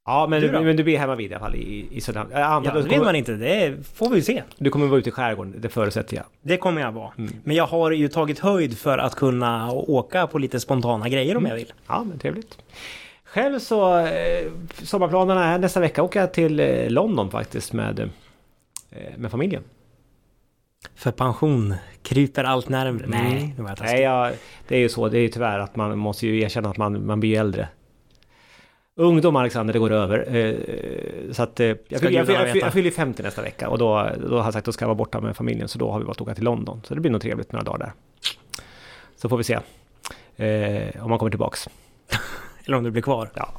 Ja, 0.05 0.27
men 0.27 0.41
du, 0.41 0.51
men 0.51 0.75
du 0.75 0.83
blir 0.83 0.97
hemma 0.97 1.15
vid 1.15 1.31
i 1.31 1.33
alla 1.33 1.43
fall 1.43 1.55
i, 1.55 1.87
i 1.91 2.01
Söderhamn. 2.01 2.65
Ja, 2.65 2.71
det 2.73 2.81
vet 2.81 3.03
man 3.03 3.15
inte. 3.15 3.33
Det 3.33 3.87
får 3.93 4.09
vi 4.09 4.21
se. 4.21 4.43
Du 4.57 4.69
kommer 4.69 4.87
vara 4.87 4.99
ute 4.99 5.09
i 5.09 5.11
skärgården, 5.11 5.55
det 5.57 5.69
förutsätter 5.69 6.15
jag. 6.15 6.25
Det 6.41 6.57
kommer 6.57 6.81
jag 6.81 6.91
vara. 6.91 7.11
Mm. 7.17 7.33
Men 7.43 7.55
jag 7.55 7.65
har 7.65 7.91
ju 7.91 8.07
tagit 8.07 8.39
höjd 8.39 8.77
för 8.77 8.97
att 8.97 9.15
kunna 9.15 9.71
åka 9.71 10.27
på 10.27 10.37
lite 10.39 10.59
spontana 10.59 11.09
grejer 11.09 11.37
om 11.37 11.45
mm. 11.45 11.49
jag 11.49 11.55
vill. 11.55 11.73
Ja, 11.87 12.03
men 12.03 12.19
trevligt. 12.19 12.57
Själv 13.23 13.59
så, 13.59 13.99
eh, 13.99 14.51
sommarplanerna 14.83 15.45
är 15.45 15.59
nästa 15.59 15.79
vecka 15.79 16.09
jag 16.13 16.33
till 16.33 16.59
eh, 16.59 16.89
London 16.89 17.31
faktiskt 17.31 17.73
med, 17.73 17.99
eh, 17.99 18.07
med 19.17 19.31
familjen. 19.31 19.63
För 20.95 21.11
pension 21.11 21.75
kryper 22.01 22.43
allt 22.43 22.69
närmre. 22.69 23.05
Mm. 23.05 23.23
Nej, 23.23 23.53
det 23.57 23.61
var 23.61 23.77
Nej, 23.81 24.01
ja, 24.01 24.31
det 24.67 24.75
är 24.75 24.79
ju 24.79 24.89
så. 24.89 25.09
Det 25.09 25.17
är 25.17 25.21
ju 25.21 25.27
tyvärr 25.27 25.59
att 25.59 25.75
man 25.75 25.97
måste 25.97 26.27
ju 26.27 26.41
erkänna 26.41 26.69
att 26.69 26.77
man, 26.77 27.05
man 27.05 27.19
blir 27.19 27.39
äldre. 27.39 27.67
Ungdom 28.95 29.35
Alexander, 29.35 29.73
det 29.73 29.79
går 29.79 29.91
över. 29.91 30.35
Eh, 30.35 31.31
så 31.31 31.43
att 31.43 31.59
eh, 31.59 31.65
jag, 31.65 31.77
jag, 31.89 32.11
jag, 32.11 32.29
jag, 32.29 32.57
jag 32.57 32.73
fyller 32.73 32.91
50 32.91 33.23
nästa 33.23 33.41
vecka 33.41 33.69
och 33.69 33.77
då, 33.77 34.09
då 34.29 34.37
har 34.37 34.43
jag 34.43 34.53
sagt 34.53 34.55
att 34.55 34.65
då 34.65 34.71
ska 34.71 34.83
jag 34.83 34.87
vara 34.87 34.95
borta 34.95 35.21
med 35.21 35.35
familjen. 35.35 35.67
Så 35.67 35.79
då 35.79 35.91
har 35.91 35.99
vi 35.99 36.05
valt 36.05 36.17
att 36.17 36.21
åka 36.21 36.35
till 36.35 36.43
London. 36.43 36.81
Så 36.83 36.95
det 36.95 37.01
blir 37.01 37.11
nog 37.11 37.21
trevligt 37.21 37.51
några 37.51 37.63
dagar 37.63 37.79
där. 37.79 37.93
Så 39.15 39.29
får 39.29 39.37
vi 39.37 39.43
se. 39.43 39.59
Eh, 40.35 41.03
om 41.03 41.09
man 41.09 41.19
kommer 41.19 41.29
tillbaks. 41.29 41.69
Eller 42.65 42.77
om 42.77 42.83
du 42.83 42.91
blir 42.91 43.01
kvar. 43.01 43.29
Ja. 43.35 43.49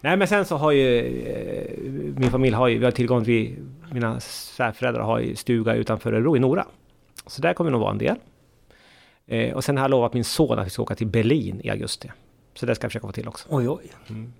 Nej 0.00 0.16
men 0.16 0.28
sen 0.28 0.44
så 0.44 0.56
har 0.56 0.72
ju 0.72 0.98
eh, 1.26 1.90
min 2.16 2.30
familj 2.30 2.54
har 2.54 2.68
ju, 2.68 2.78
vi 2.78 2.84
har 2.84 2.92
tillgång 2.92 3.24
till, 3.24 3.56
mina 3.92 4.20
svärföräldrar 4.20 5.02
har 5.02 5.18
ju 5.18 5.36
stuga 5.36 5.74
utanför 5.74 6.12
Örebro 6.12 6.36
i 6.36 6.40
Nora. 6.40 6.66
Så 7.26 7.42
där 7.42 7.54
kommer 7.54 7.70
det 7.70 7.72
nog 7.72 7.80
vara 7.80 7.92
en 7.92 7.98
del. 7.98 8.16
Eh, 9.26 9.54
och 9.54 9.64
sen 9.64 9.76
har 9.76 9.84
jag 9.84 9.90
lovat 9.90 10.14
min 10.14 10.24
son 10.24 10.58
att 10.58 10.66
vi 10.66 10.70
ska 10.70 10.82
åka 10.82 10.94
till 10.94 11.06
Berlin 11.06 11.60
i 11.64 11.70
augusti. 11.70 12.10
Så 12.54 12.66
det 12.66 12.74
ska 12.74 12.84
jag 12.84 12.90
försöka 12.90 13.06
få 13.06 13.12
till 13.12 13.28
också. 13.28 13.48
Oj 13.50 13.68
oj. 13.68 13.92
Mm. 14.08 14.32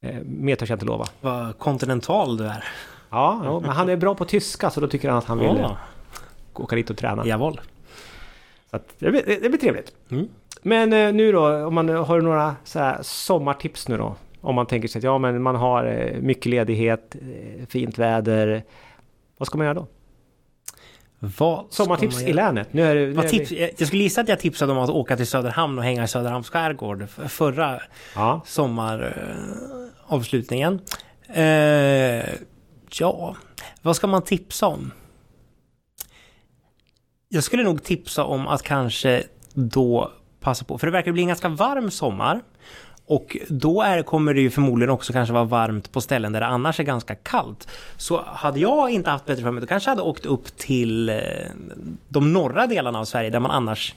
Eh, 0.00 0.22
mer 0.24 0.56
törs 0.56 0.70
jag 0.70 0.76
inte 0.76 0.86
lova. 0.86 1.06
Vad 1.20 1.58
kontinental 1.58 2.36
du 2.36 2.44
är. 2.44 2.64
Ja, 3.10 3.60
men 3.62 3.70
han 3.70 3.88
är 3.88 3.96
bra 3.96 4.14
på 4.14 4.24
tyska 4.24 4.70
så 4.70 4.80
då 4.80 4.88
tycker 4.88 5.08
han 5.08 5.18
att 5.18 5.24
han 5.24 5.38
vill 5.38 5.56
ja. 5.60 5.76
åka 6.54 6.76
dit 6.76 6.90
och 6.90 6.96
träna. 6.96 7.26
Jawohl. 7.26 7.60
Så 8.70 8.76
att, 8.76 8.94
det, 8.98 9.10
blir, 9.10 9.38
det 9.42 9.48
blir 9.48 9.58
trevligt. 9.58 9.92
Mm. 10.10 10.28
Men 10.62 10.92
eh, 10.92 11.12
nu 11.12 11.32
då, 11.32 11.66
om 11.66 11.74
man 11.74 11.88
har 11.88 12.20
några 12.20 12.56
så 12.64 12.94
sommartips 13.02 13.88
nu 13.88 13.96
då? 13.96 14.14
Om 14.40 14.54
man 14.54 14.66
tänker 14.66 14.88
sig 14.88 14.98
att 14.98 15.04
ja, 15.04 15.18
men 15.18 15.42
man 15.42 15.56
har 15.56 15.84
eh, 15.84 16.20
mycket 16.20 16.46
ledighet, 16.46 17.16
fint 17.68 17.98
väder. 17.98 18.64
Vad 19.38 19.46
ska 19.46 19.58
man 19.58 19.64
göra 19.64 19.74
då? 19.74 19.86
Vad 21.38 21.66
Sommartips 21.70 22.22
i 22.22 22.32
länet. 22.32 22.72
Nu 22.72 22.82
är 22.82 22.94
det, 22.94 23.06
nu 23.06 23.20
är 23.20 23.28
tips, 23.28 23.52
jag 23.78 23.88
skulle 23.88 24.02
gissa 24.02 24.20
att 24.20 24.28
jag 24.28 24.40
tipsade 24.40 24.72
om 24.72 24.78
att 24.78 24.90
åka 24.90 25.16
till 25.16 25.26
Söderhamn 25.26 25.78
och 25.78 25.84
hänga 25.84 26.04
i 26.04 26.08
Söderhamns 26.08 26.50
skärgård 26.50 27.08
förra 27.28 27.80
ja. 28.14 28.40
sommaravslutningen. 28.46 30.80
Eh, 31.28 32.24
ja, 32.98 33.36
vad 33.82 33.96
ska 33.96 34.06
man 34.06 34.22
tipsa 34.22 34.66
om? 34.66 34.92
Jag 37.28 37.44
skulle 37.44 37.62
nog 37.62 37.82
tipsa 37.82 38.24
om 38.24 38.48
att 38.48 38.62
kanske 38.62 39.22
då 39.54 40.12
passa 40.40 40.64
på, 40.64 40.78
för 40.78 40.86
det 40.86 40.90
verkar 40.90 41.12
bli 41.12 41.22
en 41.22 41.28
ganska 41.28 41.48
varm 41.48 41.90
sommar. 41.90 42.42
Och 43.06 43.36
då 43.48 43.82
är, 43.82 44.02
kommer 44.02 44.34
det 44.34 44.40
ju 44.40 44.50
förmodligen 44.50 44.90
också 44.90 45.12
kanske 45.12 45.32
vara 45.32 45.44
varmt 45.44 45.92
på 45.92 46.00
ställen 46.00 46.32
där 46.32 46.40
det 46.40 46.46
annars 46.46 46.80
är 46.80 46.84
ganska 46.84 47.14
kallt. 47.14 47.68
Så 47.96 48.22
hade 48.26 48.60
jag 48.60 48.90
inte 48.90 49.10
haft 49.10 49.26
bättre 49.26 49.42
för 49.42 49.50
mig, 49.50 49.60
då 49.60 49.66
kanske 49.66 49.90
jag 49.90 49.96
hade 49.96 50.08
åkt 50.08 50.26
upp 50.26 50.56
till 50.56 51.08
eh, 51.08 51.16
de 52.08 52.32
norra 52.32 52.66
delarna 52.66 52.98
av 52.98 53.04
Sverige 53.04 53.30
där 53.30 53.40
man 53.40 53.50
annars 53.50 53.94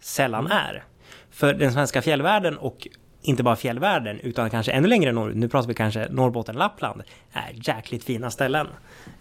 sällan 0.00 0.46
är. 0.46 0.84
För 1.30 1.54
den 1.54 1.72
svenska 1.72 2.02
fjällvärlden 2.02 2.58
och 2.58 2.88
inte 3.22 3.42
bara 3.42 3.56
fjällvärlden 3.56 4.20
utan 4.20 4.50
kanske 4.50 4.72
ännu 4.72 4.88
längre 4.88 5.12
norrut, 5.12 5.36
nu 5.36 5.48
pratar 5.48 5.68
vi 5.68 5.74
kanske 5.74 6.08
Norrbotten, 6.10 6.56
Lappland, 6.56 7.02
är 7.32 7.68
jäkligt 7.68 8.04
fina 8.04 8.30
ställen. 8.30 8.66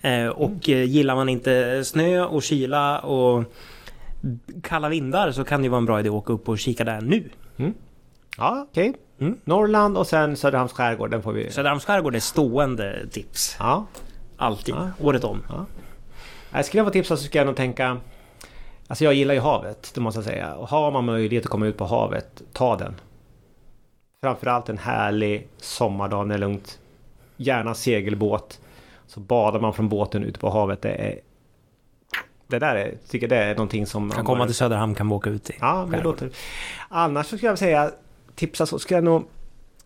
Eh, 0.02 0.28
och 0.28 0.70
eh, 0.70 0.84
gillar 0.84 1.16
man 1.16 1.30
inte 1.30 1.84
snö 1.86 2.26
och 2.26 2.44
kyla 2.44 3.00
och 3.00 3.44
kalla 4.64 4.90
vindar 4.90 5.32
så 5.32 5.44
kan 5.44 5.62
det 5.62 5.70
vara 5.70 5.78
en 5.78 5.86
bra 5.86 6.00
idé 6.00 6.10
att 6.10 6.16
åka 6.16 6.34
upp 6.34 6.50
och 6.50 6.60
kika 6.60 6.84
där 6.84 7.02
nu. 7.02 7.30
Mm. 7.58 7.74
Ja, 8.38 8.68
okej. 8.70 8.90
Okay. 8.90 9.02
Mm. 9.20 9.40
Norrland 9.44 9.98
och 9.98 10.08
sen 10.08 10.38
Söderhamns 10.38 10.74
skärgård. 10.74 11.12
Den 11.12 11.22
får 11.22 11.34
vi... 11.34 11.52
Söderhamns 11.52 11.86
skärgård 11.86 12.16
är 12.16 12.20
stående 12.20 13.08
tips. 13.12 13.56
Ja. 13.60 13.86
Alltid. 14.38 14.76
Ja. 14.76 14.90
Året 15.02 15.24
om. 15.24 15.44
Ja. 15.50 15.66
Jag 16.52 16.66
skulle 16.66 16.80
jag 16.80 16.88
få 16.88 16.92
tipsa 16.92 17.18
så 17.18 17.24
skulle 17.24 17.40
jag 17.40 17.46
nog 17.48 17.56
tänka... 17.56 17.98
Alltså 18.88 19.04
jag 19.04 19.14
gillar 19.14 19.34
ju 19.34 19.40
havet, 19.40 19.92
det 19.96 20.02
måste 20.02 20.18
jag 20.18 20.26
säga. 20.26 20.56
Och 20.56 20.70
har 20.70 20.92
man 20.92 21.06
möjlighet 21.06 21.46
att 21.46 21.52
komma 21.52 21.66
ut 21.66 21.78
på 21.78 21.86
havet, 21.86 22.42
ta 22.54 22.76
den. 22.76 22.96
Framförallt 24.22 24.70
en 24.70 24.78
härlig 24.78 25.48
sommardag 25.58 26.28
när 26.28 26.38
det 26.38 26.40
är 26.46 26.48
lugnt. 26.48 26.80
Gärna 27.38 27.74
segelbåt. 27.74 28.60
Så 29.08 29.20
badar 29.20 29.60
man 29.60 29.74
från 29.74 29.90
båten 29.90 30.24
ute 30.24 30.40
på 30.40 30.50
havet. 30.50 30.82
Det 30.82 30.90
är... 30.90 31.20
Det 32.48 32.60
där 32.60 32.76
är, 32.76 32.98
tycker 33.10 33.28
det 33.28 33.38
är 33.38 33.56
någonting 33.56 33.86
som... 33.86 34.12
Kan 34.12 34.26
komma 34.26 34.46
till 34.46 34.56
Söderhamn 34.56 34.96
kan 34.96 35.08
vi 35.08 35.14
åka 35.14 35.30
ut 35.30 35.50
i. 35.50 35.54
Ja, 35.60 35.86
men 35.86 36.04
låter... 36.04 36.30
Annars 36.90 37.26
så 37.26 37.38
skulle 37.38 37.52
jag 37.52 37.60
säga 37.60 37.92
tipsa 38.36 38.66
så 38.66 38.80
skulle 38.80 38.98
jag 38.98 39.04
nog... 39.04 39.24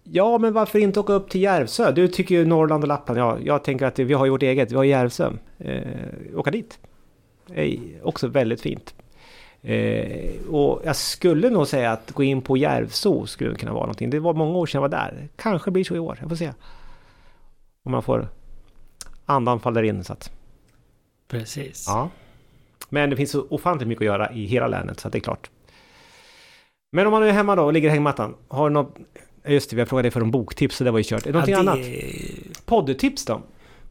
Ja, 0.03 0.37
men 0.37 0.53
varför 0.53 0.79
inte 0.79 0.99
åka 0.99 1.13
upp 1.13 1.29
till 1.29 1.41
Järvsö? 1.41 1.91
Du 1.91 2.07
tycker 2.07 2.35
ju 2.35 2.45
Norrland 2.45 2.83
och 2.83 2.87
Lappland. 2.87 3.19
Ja, 3.19 3.37
jag 3.43 3.63
tänker 3.63 3.85
att 3.85 3.99
vi 3.99 4.13
har 4.13 4.29
vårt 4.29 4.43
eget. 4.43 4.71
Vi 4.71 4.75
har 4.75 4.83
Järvsö. 4.83 5.31
Eh, 5.57 5.81
åka 6.35 6.51
dit. 6.51 6.79
är 7.53 7.79
också 8.03 8.27
väldigt 8.27 8.61
fint. 8.61 8.93
Eh, 9.61 10.47
och 10.49 10.81
jag 10.85 10.95
skulle 10.95 11.49
nog 11.49 11.67
säga 11.67 11.91
att 11.91 12.11
gå 12.11 12.23
in 12.23 12.41
på 12.41 12.57
Järvsö 12.57 13.25
skulle 13.25 13.55
kunna 13.55 13.73
vara 13.73 13.83
någonting. 13.83 14.09
Det 14.09 14.19
var 14.19 14.33
många 14.33 14.57
år 14.57 14.65
sedan 14.65 14.81
jag 14.81 14.89
var 14.89 14.97
där. 14.97 15.27
Kanske 15.35 15.71
blir 15.71 15.83
så 15.83 15.95
i 15.95 15.99
år. 15.99 16.17
Jag 16.21 16.29
får 16.29 16.35
se. 16.35 16.53
Och 17.83 17.91
man 17.91 18.03
får 18.03 18.27
andan 19.25 19.59
faller 19.59 19.83
in 19.83 20.03
så 20.03 20.13
att... 20.13 20.31
Precis. 21.27 21.85
Ja. 21.87 22.09
Men 22.89 23.09
det 23.09 23.15
finns 23.15 23.31
så 23.31 23.45
ofantligt 23.49 23.87
mycket 23.87 24.01
att 24.01 24.05
göra 24.05 24.31
i 24.31 24.45
hela 24.45 24.67
länet 24.67 24.99
så 24.99 25.07
att 25.07 25.11
det 25.11 25.17
är 25.17 25.21
klart. 25.21 25.49
Men 26.91 27.07
om 27.07 27.11
man 27.11 27.23
är 27.23 27.31
hemma 27.31 27.55
då 27.55 27.63
och 27.63 27.73
ligger 27.73 27.87
i 27.87 27.91
hängmattan. 27.91 28.35
Har 28.47 28.69
du 28.69 28.73
något... 28.73 28.95
Just 29.47 29.69
det, 29.69 29.75
vi 29.75 29.81
har 29.81 29.85
frågat 29.85 30.03
dig 30.03 30.11
för 30.11 30.21
en 30.21 30.31
boktips 30.31 30.75
så 30.75 30.83
det 30.83 30.91
var 30.91 30.99
ju 30.99 31.03
kört. 31.03 31.21
Är 31.27 31.31
det 31.31 31.31
någonting 31.31 31.53
Ja, 31.55 31.63
det- 31.63 31.69
annat? 31.71 32.65
Poddtips 32.65 33.25
då? 33.25 33.41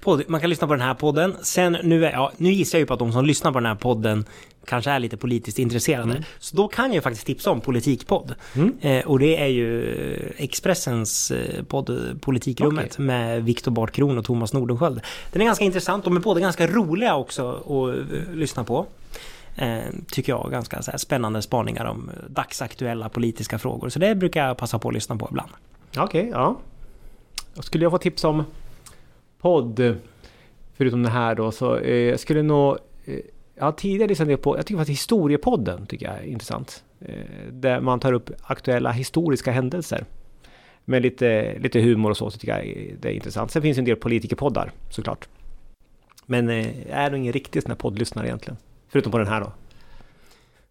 Podd, 0.00 0.22
man 0.28 0.40
kan 0.40 0.50
lyssna 0.50 0.66
på 0.66 0.72
den 0.74 0.80
här 0.82 0.94
podden. 0.94 1.36
Sen 1.42 1.76
nu, 1.82 2.06
är, 2.06 2.12
ja, 2.12 2.32
nu 2.36 2.52
gissar 2.52 2.78
jag 2.78 2.80
ju 2.80 2.86
på 2.86 2.92
att 2.92 2.98
de 2.98 3.12
som 3.12 3.24
lyssnar 3.24 3.52
på 3.52 3.58
den 3.58 3.66
här 3.66 3.74
podden 3.74 4.24
kanske 4.64 4.90
är 4.90 4.98
lite 4.98 5.16
politiskt 5.16 5.58
intresserade. 5.58 6.24
Så 6.38 6.56
då 6.56 6.68
kan 6.68 6.92
jag 6.92 7.02
faktiskt 7.04 7.26
tipsa 7.26 7.50
om 7.50 7.60
Politikpodd. 7.60 8.34
Mm. 8.54 8.72
Eh, 8.80 9.06
och 9.06 9.18
det 9.18 9.36
är 9.42 9.46
ju 9.46 9.94
Expressens 10.36 11.30
eh, 11.30 11.64
podd 11.64 12.18
Politikrummet 12.20 12.98
med 12.98 13.44
Viktor 13.44 13.70
Bart 13.72 13.90
Kron 13.92 14.18
och 14.18 14.24
Thomas 14.24 14.52
Nordenskjöld. 14.52 15.00
Den 15.32 15.42
är 15.42 15.46
ganska 15.46 15.64
intressant. 15.64 16.04
De 16.04 16.16
är 16.16 16.20
båda 16.20 16.40
ganska 16.40 16.66
roliga 16.66 17.16
också 17.16 17.50
att 17.50 18.12
eh, 18.12 18.34
lyssna 18.34 18.64
på. 18.64 18.86
Eh, 19.58 19.92
tycker 20.12 20.32
jag. 20.32 20.50
Ganska 20.50 20.82
så 20.82 20.90
här, 20.90 20.98
spännande 20.98 21.42
spaningar 21.42 21.84
om 21.84 22.10
dagsaktuella 22.28 23.08
politiska 23.08 23.58
frågor. 23.58 23.88
Så 23.88 23.98
det 23.98 24.14
brukar 24.14 24.46
jag 24.46 24.56
passa 24.56 24.78
på 24.78 24.88
att 24.88 24.94
lyssna 24.94 25.16
på 25.16 25.28
ibland. 25.30 25.50
Okej, 25.96 26.28
ja. 26.32 26.56
Skulle 27.60 27.84
jag 27.84 27.92
få 27.92 27.98
tips 27.98 28.24
om 28.24 28.44
podd, 29.40 29.96
förutom 30.74 31.02
det 31.02 31.08
här 31.08 31.34
då, 31.34 31.52
så 31.52 31.76
eh, 31.76 31.96
jag 31.96 32.20
skulle 32.20 32.42
nog... 32.42 32.78
Eh, 33.04 33.18
jag 33.54 33.64
har 33.64 33.72
tidigare 33.72 34.08
lyssnat 34.08 34.28
ner 34.28 34.36
på, 34.36 34.56
jag 34.56 34.66
tycker 34.66 34.78
faktiskt 34.78 35.00
historiepodden 35.00 35.86
tycker 35.86 36.06
jag 36.06 36.16
är 36.16 36.22
intressant. 36.22 36.84
Eh, 37.00 37.52
där 37.52 37.80
man 37.80 38.00
tar 38.00 38.12
upp 38.12 38.30
aktuella 38.42 38.90
historiska 38.90 39.50
händelser. 39.50 40.04
Med 40.84 41.02
lite, 41.02 41.58
lite 41.58 41.80
humor 41.80 42.10
och 42.10 42.16
så, 42.16 42.30
så 42.30 42.38
tycker 42.38 42.56
jag 42.56 42.96
det 43.00 43.08
är 43.08 43.12
intressant. 43.12 43.50
Sen 43.50 43.62
finns 43.62 43.76
det 43.76 43.80
en 43.80 43.84
del 43.84 43.96
politikerpoddar 43.96 44.72
såklart. 44.90 45.28
Men 46.26 46.48
eh, 46.48 46.88
jag 46.88 46.98
är 46.98 47.10
nog 47.10 47.20
ingen 47.20 47.32
riktig 47.32 47.62
sån 47.62 47.70
här 47.70 47.76
poddlyssnare 47.76 48.26
egentligen. 48.26 48.56
Förutom 48.88 49.12
på 49.12 49.18
den 49.18 49.26
här 49.26 49.40
då. 49.40 49.52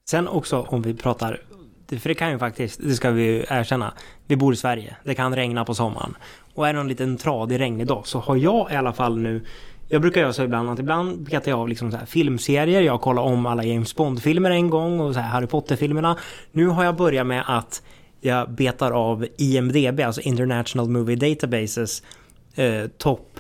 Sen 0.10 0.28
också 0.28 0.62
om 0.62 0.82
vi 0.82 0.94
pratar, 0.94 1.42
för 1.90 2.10
det 2.10 2.16
kan 2.16 2.32
ju 2.32 2.40
faktiskt, 2.40 2.80
det 2.84 2.94
ska 2.94 3.12
vi 3.12 3.24
ju 3.24 3.46
erkänna, 3.50 3.94
vi 4.26 4.36
bor 4.36 4.54
i 4.54 4.58
Sverige, 4.58 4.96
det 5.04 5.16
kan 5.16 5.36
regna 5.36 5.66
på 5.66 5.76
sommaren. 5.76 6.18
Och 6.54 6.68
är 6.68 6.74
det 6.74 6.80
någon 6.80 6.88
liten 6.88 7.18
tradig 7.18 7.60
regnig 7.60 7.88
dag 7.88 8.08
så 8.08 8.20
har 8.20 8.36
jag 8.36 8.72
i 8.72 8.76
alla 8.76 8.94
fall 8.94 9.18
nu 9.18 9.46
jag 9.90 10.02
brukar 10.02 10.22
göra 10.22 10.34
så 10.34 10.44
ibland 10.44 10.70
att 10.70 10.80
ibland 10.80 11.22
betar 11.22 11.52
jag 11.52 11.60
av 11.60 11.68
liksom 11.68 11.92
så 11.92 11.98
här 11.98 12.06
filmserier. 12.06 12.82
Jag 12.82 13.02
kollar 13.02 13.22
om 13.22 13.46
alla 13.46 13.64
James 13.64 13.96
Bond-filmer 13.96 14.52
en 14.52 14.70
gång 14.70 15.00
och 15.00 15.14
så 15.14 15.20
här 15.20 15.30
Harry 15.30 15.48
Potter-filmerna. 15.48 16.18
Nu 16.52 16.68
har 16.68 16.84
jag 16.84 16.96
börjat 16.96 17.28
med 17.28 17.44
att 17.48 17.84
jag 18.22 18.52
betar 18.52 18.92
av 18.92 19.28
IMDB, 19.38 20.00
alltså 20.00 20.22
International 20.22 20.90
Movie 20.90 21.16
Databases 21.16 22.04
eh, 22.56 22.88
topp 22.98 23.40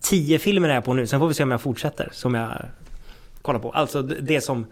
10 0.00 0.38
filmer 0.38 0.68
är 0.68 0.74
jag 0.74 0.84
på 0.84 0.94
nu. 0.94 1.06
Sen 1.06 1.20
får 1.20 1.28
vi 1.28 1.34
se 1.34 1.42
om 1.42 1.50
jag 1.50 1.60
fortsätter 1.60 2.08
som 2.12 2.34
jag 2.34 2.52
kollar 3.48 3.60
på. 3.60 3.70
Alltså 3.70 4.02
det 4.02 4.40
som 4.40 4.66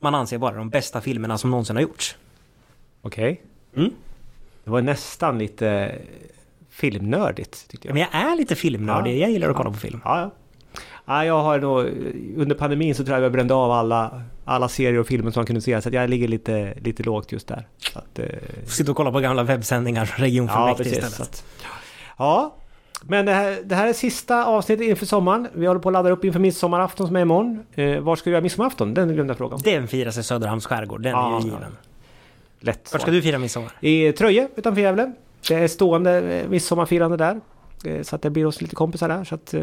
man 0.00 0.14
anser 0.14 0.38
vara 0.38 0.56
de 0.56 0.70
bästa 0.70 1.00
filmerna 1.00 1.38
som 1.38 1.50
någonsin 1.50 1.76
har 1.76 1.82
gjorts. 1.82 2.16
Okej. 3.02 3.42
Mm. 3.76 3.90
Det 4.64 4.70
var 4.70 4.82
nästan 4.82 5.38
lite 5.38 5.94
filmnördigt 6.70 7.68
tyckte 7.68 7.88
jag. 7.88 7.94
Men 7.94 8.00
jag 8.00 8.22
är 8.22 8.36
lite 8.36 8.54
filmnördig, 8.54 9.14
Ja. 9.16 9.20
jag 9.20 9.30
gillar 9.30 9.50
att 9.50 9.56
kolla 9.56 9.70
på 9.70 9.76
film. 9.76 10.00
Ja, 10.04 10.20
ja. 10.20 10.30
ja 11.06 11.24
jag 11.24 11.42
har 11.42 11.58
nog, 11.58 11.78
under 12.36 12.54
pandemin 12.54 12.94
så 12.94 13.04
tror 13.04 13.16
jag 13.16 13.24
jag 13.24 13.32
brände 13.32 13.54
av 13.54 13.70
alla, 13.70 14.22
alla 14.44 14.68
serier 14.68 15.00
och 15.00 15.06
filmer 15.06 15.30
som 15.30 15.40
man 15.40 15.46
kunde 15.46 15.60
se. 15.60 15.82
Så 15.82 15.90
jag 15.92 16.10
ligger 16.10 16.28
lite, 16.28 16.74
lite 16.80 17.02
lågt 17.02 17.32
just 17.32 17.48
där. 17.48 17.68
Så 17.78 17.98
att, 17.98 18.18
eh, 18.18 18.26
Sitta 18.66 18.90
och 18.90 18.96
kolla 18.96 19.12
på 19.12 19.20
gamla 19.20 19.42
webbsändningar 19.42 20.04
från 20.04 20.20
ja, 20.20 20.26
regionfullmäktige 20.26 20.90
precis. 20.90 21.04
istället. 21.04 21.28
Att, 21.28 21.44
ja, 22.18 22.54
men 23.04 23.26
det 23.26 23.32
här, 23.32 23.58
det 23.64 23.74
här 23.74 23.86
är 23.88 23.92
sista 23.92 24.44
avsnittet 24.44 24.86
inför 24.88 25.06
sommaren. 25.06 25.48
Vi 25.52 25.66
håller 25.66 25.80
på 25.80 25.88
att 25.88 25.92
ladda 25.92 26.10
upp 26.10 26.24
inför 26.24 26.40
midsommarafton 26.40 27.06
som 27.06 27.16
är 27.16 27.20
imorgon. 27.20 27.62
Eh, 27.74 28.00
var 28.00 28.16
ska 28.16 28.30
du 28.30 28.34
göra 28.34 28.42
midsommarafton? 28.42 28.94
Den 28.94 29.14
glömde 29.14 29.30
jag 29.30 29.38
fråga 29.38 29.54
om. 29.54 29.60
Den 29.64 29.88
firas 29.88 30.18
i 30.18 30.22
Söderhamns 30.22 30.66
skärgård, 30.66 31.02
den 31.02 31.12
Ja, 31.12 31.26
är 31.26 31.30
ju 31.42 31.48
ja. 31.48 31.54
given. 31.54 31.76
Lätt 32.60 32.76
Vart 32.78 32.88
ska 32.88 32.98
svar. 32.98 33.12
du 33.14 33.22
fira 33.22 33.38
midsommar? 33.38 33.72
I 33.80 34.12
Tröje 34.12 34.48
utanför 34.56 34.82
Gävle. 34.82 35.12
Det 35.48 35.54
är 35.54 35.68
stående 35.68 36.20
eh, 36.20 36.48
midsommarfirande 36.48 37.16
där. 37.16 37.40
Eh, 37.84 38.02
Så 38.02 38.16
att 38.16 38.22
det 38.22 38.30
blir 38.30 38.46
oss 38.46 38.60
lite 38.62 38.74
kompisar 38.74 39.08
där. 39.08 39.24
Så 39.24 39.34
att 39.34 39.54
eh, 39.54 39.60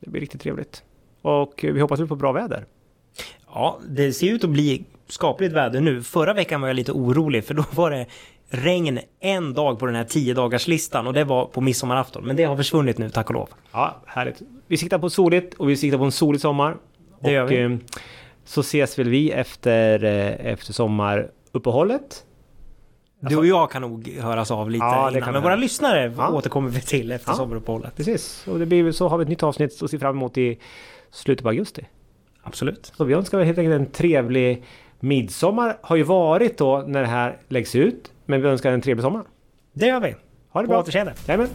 det 0.00 0.10
blir 0.10 0.20
riktigt 0.20 0.40
trevligt. 0.40 0.82
Och 1.22 1.64
eh, 1.64 1.72
vi 1.72 1.80
hoppas 1.80 2.00
på 2.08 2.16
bra 2.16 2.32
väder. 2.32 2.64
Ja, 3.54 3.78
det 3.88 4.12
ser 4.12 4.32
ut 4.32 4.44
att 4.44 4.50
bli 4.50 4.84
skapligt 5.08 5.52
väder 5.52 5.80
nu. 5.80 6.02
Förra 6.02 6.32
veckan 6.34 6.60
var 6.60 6.68
jag 6.68 6.74
lite 6.74 6.92
orolig 6.92 7.44
för 7.44 7.54
då 7.54 7.64
var 7.74 7.90
det 7.90 8.06
regn 8.50 9.00
en 9.20 9.54
dag 9.54 9.78
på 9.78 9.86
den 9.86 9.94
här 9.94 10.04
10 10.04 10.34
dagars 10.34 10.66
listan 10.68 11.06
och 11.06 11.12
det 11.12 11.24
var 11.24 11.44
på 11.46 11.60
midsommarafton. 11.60 12.24
Men 12.24 12.36
det 12.36 12.44
har 12.44 12.56
försvunnit 12.56 12.98
nu, 12.98 13.10
tack 13.10 13.28
och 13.28 13.34
lov. 13.34 13.48
Ja, 13.72 14.02
härligt. 14.06 14.42
Vi 14.66 14.76
siktar 14.76 14.98
på 14.98 15.10
soligt 15.10 15.54
och 15.54 15.68
vi 15.70 15.76
siktar 15.76 15.98
på 15.98 16.04
en 16.04 16.12
solig 16.12 16.40
sommar. 16.40 16.76
Det 17.20 17.30
gör 17.32 17.44
och, 17.44 17.50
vi. 17.50 17.62
eh, 17.62 17.70
Så 18.44 18.60
ses 18.60 18.98
väl 18.98 19.08
vi 19.08 19.30
efter, 19.30 20.04
eh, 20.04 20.46
efter 20.52 20.72
sommaruppehållet. 20.72 22.24
Du 23.20 23.36
och 23.36 23.46
jag 23.46 23.70
kan 23.70 23.82
nog 23.82 24.08
höras 24.20 24.50
av 24.50 24.70
lite 24.70 24.84
Ja, 24.84 25.10
innan, 25.16 25.32
men 25.32 25.42
våra 25.42 25.56
lyssnare 25.56 26.12
Ja. 26.16 26.28
återkommer 26.32 26.70
vi 26.70 26.80
till 26.80 27.12
efter 27.12 27.30
Ja. 27.30 27.34
sommaruppehållet. 27.36 27.96
Precis, 27.96 28.46
och 28.48 28.58
det 28.58 28.66
blir, 28.66 28.92
så 28.92 29.08
har 29.08 29.18
vi 29.18 29.22
ett 29.22 29.28
nytt 29.28 29.42
avsnitt 29.42 29.82
att 29.82 29.90
se 29.90 29.98
fram 29.98 30.16
emot 30.16 30.38
i 30.38 30.58
slutet 31.10 31.42
på 31.42 31.48
augusti. 31.48 31.86
Absolut. 32.42 32.92
Så 32.96 33.04
vi 33.04 33.14
önskar 33.14 33.40
helt 33.42 33.58
enkelt 33.58 33.74
en 33.80 33.86
trevlig 33.86 34.64
midsommar. 35.00 35.78
Har 35.80 35.96
ju 35.96 36.02
varit 36.02 36.58
då 36.58 36.84
när 36.86 37.00
det 37.00 37.06
här 37.08 37.36
läggs 37.48 37.74
ut. 37.74 38.12
Men 38.26 38.42
vi 38.42 38.48
önskar 38.48 38.72
en 38.72 38.80
trevlig 38.80 39.02
sommar. 39.02 39.24
Det 39.72 39.86
gör 39.86 40.00
vi. 40.00 40.14
Ha 40.50 40.60
det 40.60 40.66
På 40.66 40.72
bra! 40.72 40.80
återseende. 40.80 41.14
Jajamän! 41.26 41.48